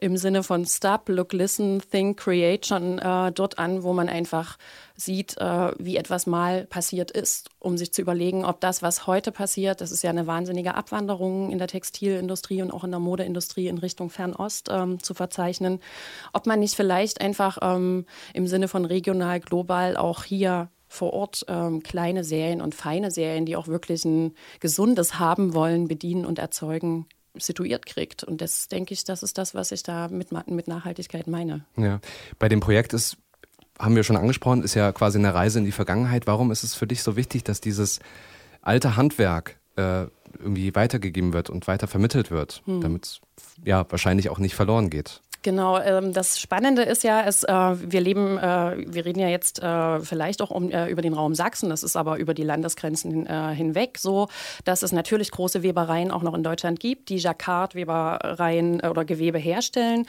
im 0.00 0.16
Sinne 0.16 0.42
von 0.42 0.66
Stop, 0.66 1.08
Look, 1.08 1.32
Listen, 1.32 1.80
Think, 1.90 2.18
Create 2.18 2.66
schon 2.66 2.98
äh, 2.98 3.30
dort 3.32 3.58
an, 3.58 3.82
wo 3.82 3.92
man 3.92 4.08
einfach 4.08 4.58
sieht, 4.96 5.36
äh, 5.38 5.72
wie 5.78 5.96
etwas 5.96 6.26
mal 6.26 6.64
passiert 6.64 7.10
ist, 7.10 7.50
um 7.60 7.78
sich 7.78 7.92
zu 7.92 8.02
überlegen, 8.02 8.44
ob 8.44 8.60
das, 8.60 8.82
was 8.82 9.06
heute 9.06 9.30
passiert, 9.30 9.80
das 9.80 9.92
ist 9.92 10.02
ja 10.02 10.10
eine 10.10 10.26
wahnsinnige 10.26 10.74
Abwanderung 10.74 11.50
in 11.50 11.58
der 11.58 11.68
Textilindustrie 11.68 12.62
und 12.62 12.72
auch 12.72 12.84
in 12.84 12.90
der 12.90 13.00
Modeindustrie 13.00 13.68
in 13.68 13.78
Richtung 13.78 14.10
Fernost 14.10 14.68
ähm, 14.72 15.02
zu 15.02 15.14
verzeichnen, 15.14 15.80
ob 16.32 16.46
man 16.46 16.58
nicht 16.58 16.74
vielleicht 16.74 17.20
einfach 17.20 17.58
ähm, 17.62 18.06
im 18.34 18.46
Sinne 18.46 18.68
von 18.68 18.84
regional, 18.84 19.40
global 19.40 19.96
auch 19.96 20.24
hier 20.24 20.68
vor 20.88 21.12
Ort 21.12 21.44
ähm, 21.48 21.82
kleine 21.82 22.24
Serien 22.24 22.60
und 22.60 22.74
feine 22.74 23.10
Serien, 23.10 23.44
die 23.44 23.56
auch 23.56 23.68
wirklich 23.68 24.04
ein 24.04 24.34
gesundes 24.60 25.18
Haben 25.18 25.54
wollen, 25.54 25.88
bedienen 25.88 26.24
und 26.24 26.38
erzeugen, 26.38 27.06
situiert 27.38 27.86
kriegt. 27.86 28.24
Und 28.24 28.40
das 28.40 28.68
denke 28.68 28.94
ich, 28.94 29.04
das 29.04 29.22
ist 29.22 29.38
das, 29.38 29.54
was 29.54 29.72
ich 29.72 29.82
da 29.82 30.08
mit, 30.08 30.28
mit 30.48 30.68
Nachhaltigkeit 30.68 31.26
meine. 31.26 31.64
Ja, 31.76 32.00
bei 32.38 32.48
dem 32.48 32.60
Projekt 32.60 32.92
ist, 32.92 33.16
haben 33.78 33.96
wir 33.96 34.04
schon 34.04 34.16
angesprochen, 34.16 34.62
ist 34.62 34.74
ja 34.74 34.92
quasi 34.92 35.18
eine 35.18 35.34
Reise 35.34 35.58
in 35.58 35.64
die 35.64 35.72
Vergangenheit. 35.72 36.26
Warum 36.26 36.50
ist 36.50 36.62
es 36.62 36.74
für 36.74 36.86
dich 36.86 37.02
so 37.02 37.16
wichtig, 37.16 37.44
dass 37.44 37.60
dieses 37.60 38.00
alte 38.62 38.96
Handwerk 38.96 39.58
äh, 39.76 40.06
irgendwie 40.38 40.74
weitergegeben 40.74 41.32
wird 41.32 41.50
und 41.50 41.66
weiter 41.66 41.86
vermittelt 41.86 42.30
wird, 42.30 42.62
hm. 42.66 42.80
damit 42.80 43.06
es 43.06 43.20
ja 43.64 43.86
wahrscheinlich 43.90 44.28
auch 44.28 44.38
nicht 44.38 44.54
verloren 44.54 44.90
geht? 44.90 45.20
Genau, 45.46 45.78
ähm, 45.78 46.12
das 46.12 46.40
Spannende 46.40 46.82
ist 46.82 47.04
ja, 47.04 47.22
es, 47.22 47.44
äh, 47.44 47.52
wir 47.52 48.00
leben, 48.00 48.36
äh, 48.36 48.84
wir 48.84 49.04
reden 49.04 49.20
ja 49.20 49.28
jetzt 49.28 49.62
äh, 49.62 50.00
vielleicht 50.00 50.42
auch 50.42 50.50
um, 50.50 50.72
äh, 50.72 50.88
über 50.88 51.02
den 51.02 51.12
Raum 51.12 51.36
Sachsen, 51.36 51.70
das 51.70 51.84
ist 51.84 51.94
aber 51.94 52.18
über 52.18 52.34
die 52.34 52.42
Landesgrenzen 52.42 53.26
äh, 53.26 53.54
hinweg 53.54 53.98
so, 53.98 54.26
dass 54.64 54.82
es 54.82 54.90
natürlich 54.90 55.30
große 55.30 55.62
Webereien 55.62 56.10
auch 56.10 56.24
noch 56.24 56.34
in 56.34 56.42
Deutschland 56.42 56.80
gibt, 56.80 57.10
die 57.10 57.18
Jacquard-Webereien 57.18 58.80
äh, 58.80 58.88
oder 58.88 59.04
Gewebe 59.04 59.38
herstellen. 59.38 60.08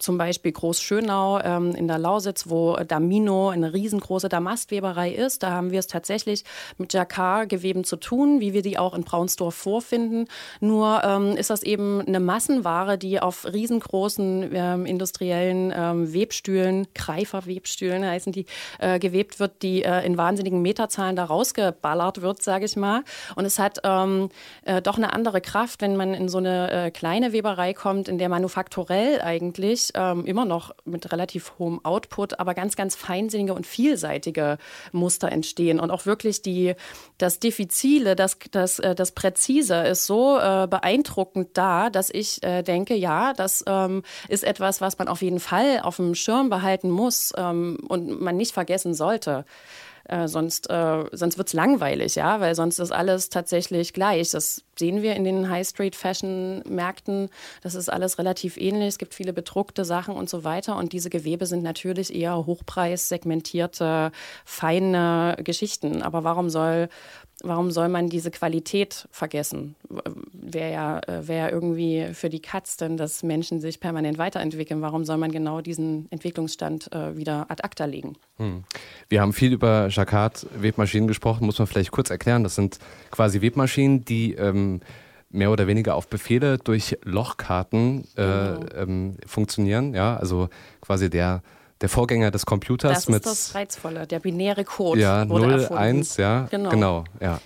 Zum 0.00 0.18
Beispiel 0.18 0.50
Groß 0.50 0.82
Schönau 0.82 1.38
ähm, 1.38 1.76
in 1.76 1.86
der 1.86 1.98
Lausitz, 1.98 2.48
wo 2.48 2.74
Damino 2.74 3.50
eine 3.50 3.74
riesengroße 3.74 4.28
Damastweberei 4.28 5.12
ist. 5.12 5.44
Da 5.44 5.52
haben 5.52 5.70
wir 5.70 5.78
es 5.78 5.86
tatsächlich 5.86 6.42
mit 6.78 6.92
Jacquard-Geweben 6.92 7.84
zu 7.84 7.94
tun, 7.94 8.40
wie 8.40 8.54
wir 8.54 8.62
die 8.62 8.76
auch 8.76 8.94
in 8.94 9.04
Braunsdorf 9.04 9.54
vorfinden. 9.54 10.26
Nur 10.58 11.00
ähm, 11.04 11.36
ist 11.36 11.50
das 11.50 11.62
eben 11.62 12.00
eine 12.00 12.18
Massenware, 12.18 12.98
die 12.98 13.20
auf 13.20 13.46
riesengroßen 13.46 14.50
ähm, 14.64 14.86
industriellen 14.86 15.72
ähm, 15.76 16.12
Webstühlen, 16.14 16.86
Greifer-Webstühlen 16.94 18.04
heißen 18.04 18.32
die, 18.32 18.46
äh, 18.78 18.98
gewebt 18.98 19.40
wird, 19.40 19.62
die 19.62 19.82
äh, 19.82 20.04
in 20.06 20.16
wahnsinnigen 20.16 20.62
Meterzahlen 20.62 21.16
da 21.16 21.24
rausgeballert 21.24 22.22
wird, 22.22 22.42
sage 22.42 22.64
ich 22.64 22.76
mal. 22.76 23.02
Und 23.36 23.44
es 23.44 23.58
hat 23.58 23.80
ähm, 23.84 24.30
äh, 24.64 24.80
doch 24.80 24.96
eine 24.96 25.12
andere 25.12 25.40
Kraft, 25.40 25.82
wenn 25.82 25.96
man 25.96 26.14
in 26.14 26.28
so 26.28 26.38
eine 26.38 26.86
äh, 26.86 26.90
kleine 26.90 27.32
Weberei 27.32 27.74
kommt, 27.74 28.08
in 28.08 28.18
der 28.18 28.28
manufakturell 28.28 29.20
eigentlich 29.20 29.90
ähm, 29.94 30.24
immer 30.24 30.44
noch 30.44 30.74
mit 30.84 31.10
relativ 31.12 31.54
hohem 31.58 31.84
Output, 31.84 32.40
aber 32.40 32.54
ganz, 32.54 32.76
ganz 32.76 32.96
feinsinnige 32.96 33.54
und 33.54 33.66
vielseitige 33.66 34.58
Muster 34.92 35.30
entstehen 35.30 35.80
und 35.80 35.90
auch 35.90 36.06
wirklich 36.06 36.42
die, 36.42 36.74
das 37.18 37.38
Diffizile, 37.38 38.16
das, 38.16 38.38
das, 38.50 38.78
äh, 38.78 38.94
das 38.94 39.12
Präzise 39.12 39.76
ist 39.82 40.06
so 40.06 40.38
äh, 40.38 40.66
beeindruckend 40.68 41.50
da, 41.54 41.90
dass 41.90 42.10
ich 42.10 42.40
denke, 42.40 42.94
ja, 42.94 43.32
das 43.32 43.64
ähm, 43.66 44.02
ist 44.28 44.44
etwas, 44.44 44.53
was 44.60 44.98
man 44.98 45.08
auf 45.08 45.22
jeden 45.22 45.40
Fall 45.40 45.80
auf 45.82 45.96
dem 45.96 46.14
Schirm 46.14 46.50
behalten 46.50 46.90
muss 46.90 47.32
ähm, 47.36 47.78
und 47.88 48.20
man 48.20 48.36
nicht 48.36 48.52
vergessen 48.52 48.94
sollte. 48.94 49.44
Äh, 50.06 50.28
sonst 50.28 50.68
äh, 50.68 51.04
sonst 51.12 51.38
wird 51.38 51.48
es 51.48 51.54
langweilig, 51.54 52.14
ja, 52.16 52.38
weil 52.38 52.54
sonst 52.54 52.78
ist 52.78 52.92
alles 52.92 53.30
tatsächlich 53.30 53.94
gleich. 53.94 54.30
Das 54.30 54.62
sehen 54.78 55.00
wir 55.00 55.16
in 55.16 55.24
den 55.24 55.48
High 55.48 55.66
Street 55.66 55.96
Fashion 55.96 56.62
Märkten. 56.68 57.30
Das 57.62 57.74
ist 57.74 57.88
alles 57.88 58.18
relativ 58.18 58.58
ähnlich. 58.58 58.88
Es 58.88 58.98
gibt 58.98 59.14
viele 59.14 59.32
bedruckte 59.32 59.84
Sachen 59.86 60.14
und 60.14 60.28
so 60.28 60.44
weiter. 60.44 60.76
Und 60.76 60.92
diese 60.92 61.08
Gewebe 61.08 61.46
sind 61.46 61.62
natürlich 61.62 62.14
eher 62.14 62.44
hochpreis 62.44 63.08
segmentierte, 63.08 64.12
feine 64.44 65.38
Geschichten. 65.42 66.02
Aber 66.02 66.22
warum 66.22 66.50
soll 66.50 66.90
warum 67.44 67.70
soll 67.70 67.88
man 67.88 68.08
diese 68.08 68.30
Qualität 68.30 69.06
vergessen? 69.10 69.76
Wäre 70.32 70.72
ja, 70.72 70.98
äh, 71.00 71.28
wär 71.28 71.52
irgendwie 71.52 72.08
für 72.12 72.30
die 72.30 72.40
Katz 72.40 72.76
denn, 72.76 72.96
dass 72.96 73.22
Menschen 73.22 73.60
sich 73.60 73.80
permanent 73.80 74.18
weiterentwickeln. 74.18 74.82
Warum 74.82 75.04
soll 75.04 75.16
man 75.16 75.30
genau 75.30 75.60
diesen 75.60 76.10
Entwicklungsstand 76.10 76.92
äh, 76.92 77.16
wieder 77.16 77.46
ad 77.50 77.62
acta 77.62 77.84
legen? 77.84 78.16
Hm. 78.38 78.64
Wir 79.08 79.20
haben 79.20 79.32
viel 79.32 79.52
über 79.52 79.88
Jacquard-Webmaschinen 79.88 81.06
gesprochen, 81.06 81.46
muss 81.46 81.58
man 81.58 81.66
vielleicht 81.66 81.90
kurz 81.90 82.10
erklären. 82.10 82.42
Das 82.42 82.54
sind 82.54 82.78
quasi 83.10 83.40
Webmaschinen, 83.40 84.04
die 84.04 84.34
ähm, 84.34 84.80
mehr 85.30 85.50
oder 85.50 85.66
weniger 85.66 85.94
auf 85.94 86.08
Befehle 86.08 86.58
durch 86.58 86.96
Lochkarten 87.02 88.04
äh, 88.16 88.22
genau. 88.22 88.66
ähm, 88.76 89.16
funktionieren. 89.26 89.94
Ja, 89.94 90.16
also 90.16 90.48
quasi 90.80 91.10
der 91.10 91.42
der 91.80 91.88
Vorgänger 91.88 92.30
des 92.30 92.46
Computers 92.46 92.92
das 92.92 93.08
mit. 93.08 93.24
Das 93.26 93.32
ist 93.32 93.48
das 93.48 93.54
Reizvolle, 93.54 94.06
der 94.06 94.20
binäre 94.20 94.64
Code. 94.64 95.00
Ja, 95.00 95.24
0, 95.24 95.68
1, 95.72 96.16
ja. 96.16 96.46
Genau. 96.50 96.70
genau 96.70 97.04
ja. 97.20 97.40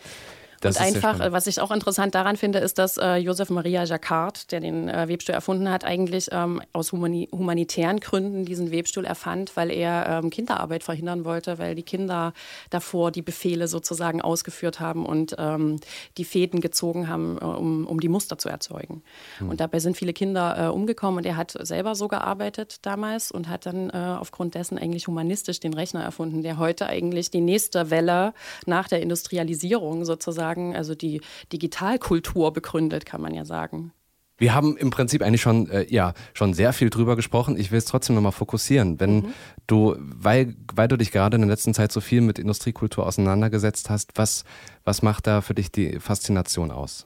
Das 0.60 0.76
und 0.76 0.82
einfach, 0.82 1.32
was 1.32 1.46
ich 1.46 1.60
auch 1.60 1.70
interessant 1.70 2.14
daran 2.14 2.36
finde, 2.36 2.58
ist, 2.58 2.78
dass 2.78 2.96
äh, 2.96 3.16
Joseph 3.16 3.50
Maria 3.50 3.84
Jacquard, 3.84 4.50
der 4.50 4.60
den 4.60 4.88
äh, 4.88 5.08
Webstuhl 5.08 5.34
erfunden 5.34 5.70
hat, 5.70 5.84
eigentlich 5.84 6.28
ähm, 6.32 6.60
aus 6.72 6.92
humani 6.92 7.28
humanitären 7.30 8.00
Gründen 8.00 8.44
diesen 8.44 8.72
Webstuhl 8.72 9.04
erfand, 9.04 9.56
weil 9.56 9.70
er 9.70 10.22
ähm, 10.24 10.30
Kinderarbeit 10.30 10.82
verhindern 10.82 11.24
wollte, 11.24 11.58
weil 11.58 11.74
die 11.74 11.82
Kinder 11.82 12.32
davor 12.70 13.12
die 13.12 13.22
Befehle 13.22 13.68
sozusagen 13.68 14.20
ausgeführt 14.20 14.80
haben 14.80 15.06
und 15.06 15.36
ähm, 15.38 15.76
die 16.16 16.24
Fäden 16.24 16.60
gezogen 16.60 17.08
haben, 17.08 17.38
äh, 17.40 17.44
um, 17.44 17.86
um 17.86 18.00
die 18.00 18.08
Muster 18.08 18.36
zu 18.38 18.48
erzeugen. 18.48 19.02
Hm. 19.38 19.50
Und 19.50 19.60
dabei 19.60 19.78
sind 19.78 19.96
viele 19.96 20.12
Kinder 20.12 20.56
äh, 20.58 20.68
umgekommen 20.68 21.18
und 21.18 21.26
er 21.26 21.36
hat 21.36 21.56
selber 21.60 21.94
so 21.94 22.08
gearbeitet 22.08 22.78
damals 22.82 23.30
und 23.30 23.48
hat 23.48 23.66
dann 23.66 23.90
äh, 23.90 24.16
aufgrund 24.18 24.54
dessen 24.54 24.78
eigentlich 24.78 25.06
humanistisch 25.06 25.60
den 25.60 25.74
Rechner 25.74 26.02
erfunden, 26.02 26.42
der 26.42 26.58
heute 26.58 26.86
eigentlich 26.86 27.30
die 27.30 27.40
nächste 27.40 27.90
Welle 27.90 28.34
nach 28.66 28.88
der 28.88 29.00
Industrialisierung 29.02 30.04
sozusagen 30.04 30.47
sagen, 30.48 30.74
also 30.74 30.94
die 30.94 31.20
Digitalkultur 31.52 32.52
begründet, 32.52 33.04
kann 33.04 33.20
man 33.20 33.34
ja 33.34 33.44
sagen. 33.44 33.92
Wir 34.40 34.54
haben 34.54 34.76
im 34.76 34.90
Prinzip 34.90 35.22
eigentlich 35.22 35.42
schon, 35.42 35.68
äh, 35.68 35.87
ja, 35.88 36.14
schon 36.32 36.54
sehr 36.54 36.72
viel 36.72 36.90
drüber 36.90 37.16
gesprochen. 37.16 37.58
Ich 37.58 37.72
will 37.72 37.78
es 37.78 37.87
trotzdem 37.87 38.14
nochmal 38.14 38.32
fokussieren. 38.32 39.00
Wenn 39.00 39.16
mhm. 39.16 39.32
du, 39.66 39.96
weil, 39.98 40.54
weil 40.72 40.87
du 40.87 40.96
dich 40.96 41.11
gerade 41.11 41.34
in 41.34 41.42
der 41.42 41.50
letzten 41.50 41.74
Zeit 41.74 41.90
so 41.90 42.00
viel 42.00 42.20
mit 42.20 42.38
Industriekultur 42.38 43.04
auseinandergesetzt 43.04 43.90
hast, 43.90 44.12
was, 44.14 44.44
was 44.84 45.02
macht 45.02 45.26
da 45.26 45.40
für 45.40 45.54
dich 45.54 45.72
die 45.72 45.98
Faszination 45.98 46.70
aus? 46.70 47.04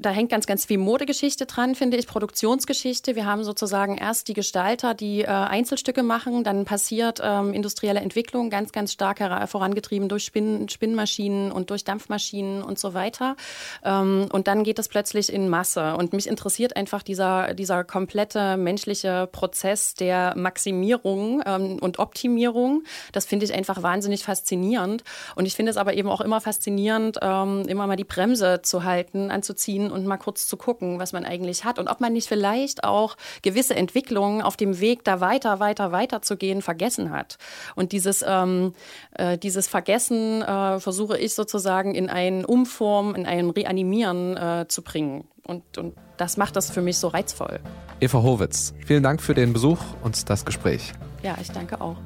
Da 0.00 0.10
hängt 0.10 0.30
ganz, 0.30 0.46
ganz 0.46 0.64
viel 0.64 0.78
Modegeschichte 0.78 1.46
dran, 1.46 1.74
finde 1.74 1.96
ich, 1.96 2.06
Produktionsgeschichte. 2.06 3.14
Wir 3.14 3.26
haben 3.26 3.44
sozusagen 3.44 3.96
erst 3.98 4.28
die 4.28 4.34
Gestalter, 4.34 4.94
die 4.94 5.22
äh, 5.22 5.26
Einzelstücke 5.26 6.02
machen, 6.02 6.44
dann 6.44 6.64
passiert 6.64 7.20
ähm, 7.22 7.52
industrielle 7.52 8.00
Entwicklung, 8.00 8.50
ganz, 8.50 8.72
ganz 8.72 8.92
stark 8.92 9.20
vorangetrieben 9.50 10.08
durch 10.08 10.24
Spinn 10.24 10.68
Spinnmaschinen 10.68 11.52
und 11.52 11.70
durch 11.70 11.84
Dampfmaschinen 11.84 12.62
und 12.62 12.78
so 12.78 12.94
weiter. 12.94 13.36
Ähm, 13.84 14.28
und 14.32 14.46
dann 14.46 14.64
geht 14.64 14.78
es 14.78 14.88
plötzlich 14.88 15.32
in 15.32 15.48
Masse. 15.48 15.94
Und 15.96 16.12
mich 16.12 16.26
interessiert 16.26 16.76
einfach 16.76 17.02
dieser, 17.02 17.54
dieser 17.54 17.84
komplette 17.84 18.56
menschliche 18.56 19.28
Prozess 19.30 19.94
der 19.94 20.34
Maximierung 20.36 21.42
ähm, 21.44 21.78
und 21.80 21.98
Optimierung. 21.98 22.84
Das 23.12 23.26
finde 23.26 23.44
ich 23.44 23.54
einfach 23.54 23.82
wahnsinnig 23.82 24.24
faszinierend. 24.24 25.04
Und 25.36 25.46
ich 25.46 25.54
finde 25.54 25.70
es 25.70 25.76
aber 25.76 25.94
eben 25.94 26.08
auch 26.08 26.20
immer 26.20 26.40
faszinierend, 26.40 27.18
ähm, 27.20 27.64
immer 27.68 27.86
mal 27.86 27.96
die 27.96 28.04
Bremse 28.04 28.60
zu 28.62 28.84
halten, 28.84 29.30
anzuziehen 29.30 29.89
und 29.90 30.06
mal 30.06 30.16
kurz 30.16 30.46
zu 30.46 30.56
gucken, 30.56 30.98
was 30.98 31.12
man 31.12 31.24
eigentlich 31.24 31.64
hat 31.64 31.78
und 31.78 31.88
ob 31.88 32.00
man 32.00 32.12
nicht 32.12 32.28
vielleicht 32.28 32.84
auch 32.84 33.16
gewisse 33.42 33.74
Entwicklungen 33.74 34.42
auf 34.42 34.56
dem 34.56 34.80
Weg, 34.80 35.04
da 35.04 35.20
weiter, 35.20 35.60
weiter, 35.60 35.92
weiter 35.92 36.22
zu 36.22 36.36
gehen, 36.36 36.62
vergessen 36.62 37.10
hat. 37.10 37.38
Und 37.74 37.92
dieses, 37.92 38.24
ähm, 38.26 38.74
äh, 39.14 39.38
dieses 39.38 39.68
Vergessen 39.68 40.42
äh, 40.42 40.80
versuche 40.80 41.18
ich 41.18 41.34
sozusagen 41.34 41.94
in 41.94 42.08
ein 42.08 42.44
Umformen, 42.44 43.14
in 43.14 43.26
ein 43.26 43.50
Reanimieren 43.50 44.36
äh, 44.36 44.66
zu 44.68 44.82
bringen. 44.82 45.24
Und, 45.46 45.78
und 45.78 45.94
das 46.16 46.36
macht 46.36 46.56
das 46.56 46.70
für 46.70 46.82
mich 46.82 46.98
so 46.98 47.08
reizvoll. 47.08 47.60
Eva 48.00 48.22
Howitz, 48.22 48.74
vielen 48.86 49.02
Dank 49.02 49.20
für 49.20 49.34
den 49.34 49.52
Besuch 49.52 49.78
und 50.02 50.28
das 50.30 50.44
Gespräch. 50.44 50.92
Ja, 51.22 51.36
ich 51.40 51.50
danke 51.50 51.80
auch. 51.80 51.96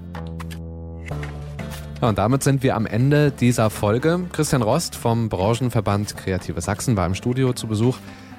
Ja, 2.05 2.11
und 2.11 2.19
damit 2.19 2.43
sind 2.43 2.63
wir 2.63 2.77
am 2.77 2.85
Ende 2.85 3.31
dieser 3.31 3.71
Folge. 3.71 4.21
Christian 4.31 4.61
Rost 4.61 4.95
vom 4.95 5.31
Branchenverband 5.31 6.19
Kreative 6.19 6.61
Sachsen 6.61 6.99
war 6.99 7.07
im 7.07 7.15
Studio 7.15 7.55
zu 7.55 7.67
Besuch. 7.67 7.97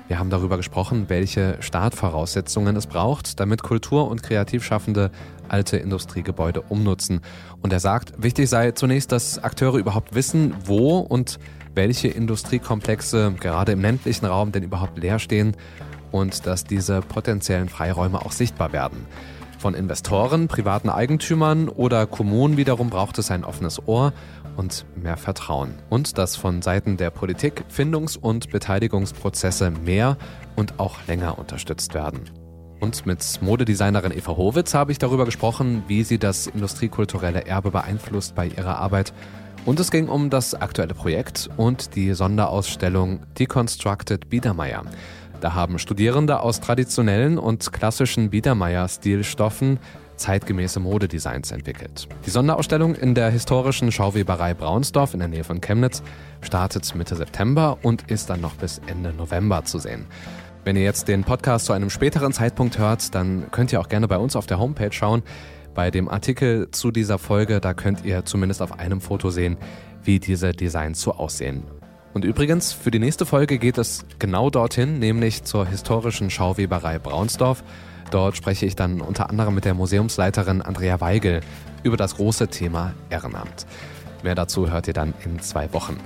Wir 0.08 0.20
haben 0.20 0.30
darüber 0.30 0.58
gesprochen, 0.58 1.06
welche 1.08 1.58
Startvoraussetzungen 1.62 2.76
es 2.76 2.86
braucht, 2.86 3.40
damit 3.40 3.64
Kultur- 3.64 4.08
und 4.08 4.22
Kreativschaffende 4.22 5.10
alte 5.48 5.78
Industriegebäude 5.78 6.62
umnutzen. 6.62 7.22
Und 7.64 7.74
er 7.74 7.80
sagt, 7.80 8.14
wichtig 8.22 8.52
sei 8.52 8.74
zunächst, 8.74 9.12
dass 9.12 9.44
Akteure 9.44 9.80
überhaupt 9.80 10.14
wissen, 10.14 10.54
wo 10.64 11.00
und 11.00 11.40
welche 11.74 12.10
Industriekomplexe 12.10 13.34
gerade 13.40 13.72
im 13.72 13.82
ländlichen 13.82 14.28
Raum 14.28 14.52
denn 14.52 14.62
überhaupt 14.62 15.00
leer 15.00 15.18
stehen 15.18 15.58
und 16.12 16.46
dass 16.46 16.66
diese 16.66 17.02
potenziellen 17.02 17.70
Freiräume 17.70 18.24
auch 18.24 18.32
sichtbar 18.32 18.74
werden. 18.74 19.08
Von 19.66 19.74
Investoren, 19.74 20.48
privaten 20.48 20.90
Eigentümern 20.90 21.70
oder 21.70 22.06
Kommunen 22.06 22.56
wiederum 22.56 22.92
braucht 22.92 23.18
es 23.18 23.32
ein 23.32 23.44
offenes 23.44 23.88
Ohr 23.88 24.14
und 24.58 24.86
mehr 24.96 25.18
Vertrauen. 25.18 25.74
Und 25.90 26.20
dass 26.20 26.36
von 26.36 26.62
Seiten 26.62 26.98
der 26.98 27.10
Politik 27.10 27.64
Findungs- 27.68 28.16
und 28.16 28.52
Beteiligungsprozesse 28.52 29.72
mehr 29.72 30.18
und 30.56 30.80
auch 30.80 31.00
länger 31.08 31.40
unterstützt 31.40 31.96
werden. 31.96 32.30
Und 32.80 33.08
mit 33.08 33.40
Modedesignerin 33.42 34.12
Eva 34.12 34.38
Howitz 34.38 34.76
habe 34.76 34.92
ich 34.92 35.00
darüber 35.00 35.26
gesprochen, 35.26 35.82
wie 35.88 36.04
sie 36.04 36.20
das 36.20 36.46
industriekulturelle 36.46 37.48
Erbe 37.48 37.72
beeinflusst 37.72 38.36
bei 38.36 38.46
ihrer 38.46 38.78
Arbeit. 38.78 39.14
Und 39.66 39.80
es 39.80 39.90
ging 39.90 40.10
um 40.10 40.30
das 40.30 40.54
aktuelle 40.54 40.94
Projekt 40.94 41.50
und 41.58 41.96
die 41.96 42.14
Sonderausstellung 42.14 43.22
Deconstructed 43.40 44.30
Biedermeier. 44.30 44.84
Da 45.42 45.54
haben 45.54 45.80
Studierende 45.80 46.40
aus 46.40 46.62
traditionellen 46.62 47.38
und 47.38 47.72
klassischen 47.72 48.30
Biedermeier-Stilstoffen 48.30 49.80
zeitgemäße 50.16 50.80
Modedesigns 50.80 51.52
entwickelt. 51.52 52.08
Die 52.26 52.30
Sonderausstellung 52.30 52.96
in 52.96 53.16
der 53.16 53.30
historischen 53.30 53.92
Schauweberei 53.92 54.54
Braunsdorf 54.54 55.14
in 55.14 55.20
der 55.20 55.28
Nähe 55.28 55.44
von 55.44 55.62
Chemnitz 55.62 56.02
startet 56.42 56.96
Mitte 56.96 57.16
September 57.16 57.78
und 57.82 58.10
ist 58.10 58.30
dann 58.30 58.42
noch 58.42 58.54
bis 58.56 58.82
Ende 58.88 59.14
November 59.14 59.66
zu 59.66 59.80
sehen. 59.80 60.06
Wenn 60.64 60.76
ihr 60.76 60.84
jetzt 60.84 61.08
den 61.08 61.24
Podcast 61.24 61.66
zu 61.66 61.74
einem 61.74 61.90
späteren 61.90 62.34
Zeitpunkt 62.34 62.80
hört, 62.80 63.14
dann 63.14 63.52
könnt 63.52 63.72
ihr 63.72 63.80
auch 63.80 63.90
gerne 63.90 64.08
bei 64.08 64.18
uns 64.18 64.36
auf 64.36 64.48
der 64.48 64.58
Homepage 64.58 64.92
schauen. 64.92 65.22
Bei 65.76 65.92
dem 65.92 66.10
Artikel 66.10 66.72
zu 66.72 66.90
dieser 66.90 67.20
Folge, 67.20 67.60
da 67.60 67.74
könnt 67.74 68.06
ihr 68.06 68.26
zumindest 68.26 68.62
auf 68.62 68.80
einem 68.80 69.02
Foto 69.02 69.30
sehen, 69.30 69.58
wie 70.04 70.20
diese 70.20 70.54
Designs 70.54 71.02
so 71.02 71.14
aussehen. 71.14 71.64
Und 72.16 72.24
übrigens, 72.24 72.72
für 72.72 72.92
die 72.92 73.00
nächste 73.00 73.26
Folge 73.26 73.58
geht 73.58 73.78
es 73.78 74.06
genau 74.20 74.50
dorthin, 74.50 75.00
nämlich 75.00 75.44
zur 75.44 75.68
historischen 75.68 76.30
Schauweberei 76.30 76.98
Braunsdorf. 76.98 77.62
Dort 78.10 78.38
spreche 78.38 78.66
ich 78.66 78.78
dann 78.78 79.02
unter 79.02 79.30
anderem 79.30 79.54
mit 79.54 79.66
der 79.66 79.74
Museumsleiterin 79.74 80.62
Andrea 80.62 81.02
Weigel 81.02 81.42
über 81.84 81.98
das 81.98 82.16
große 82.16 82.48
Thema 82.48 82.94
Ehrenamt. 83.10 83.68
Mehr 84.24 84.34
dazu 84.34 84.72
hört 84.72 84.88
ihr 84.88 84.94
dann 84.94 85.14
in 85.26 85.42
zwei 85.42 85.74
Wochen. 85.74 85.98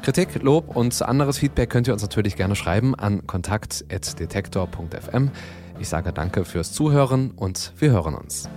Kritik, 0.00 0.42
Lob 0.42 0.74
und 0.74 1.02
anderes 1.02 1.36
Feedback 1.36 1.68
könnt 1.68 1.86
ihr 1.86 1.92
uns 1.92 2.00
natürlich 2.00 2.36
gerne 2.36 2.56
schreiben 2.56 2.94
an 2.94 3.26
kontakt.detektor.fm. 3.26 5.30
Ich 5.80 5.88
sage 5.90 6.14
danke 6.14 6.46
fürs 6.46 6.72
Zuhören 6.72 7.32
und 7.32 7.74
wir 7.76 7.90
hören 7.90 8.14
uns. 8.14 8.48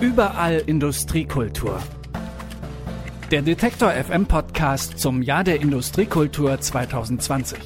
Überall 0.00 0.64
Industriekultur. 0.66 1.78
Der 3.30 3.40
Detektor 3.40 3.90
FM 3.90 4.26
Podcast 4.26 4.98
zum 4.98 5.22
Jahr 5.22 5.44
der 5.44 5.60
Industriekultur 5.60 6.60
2020. 6.60 7.58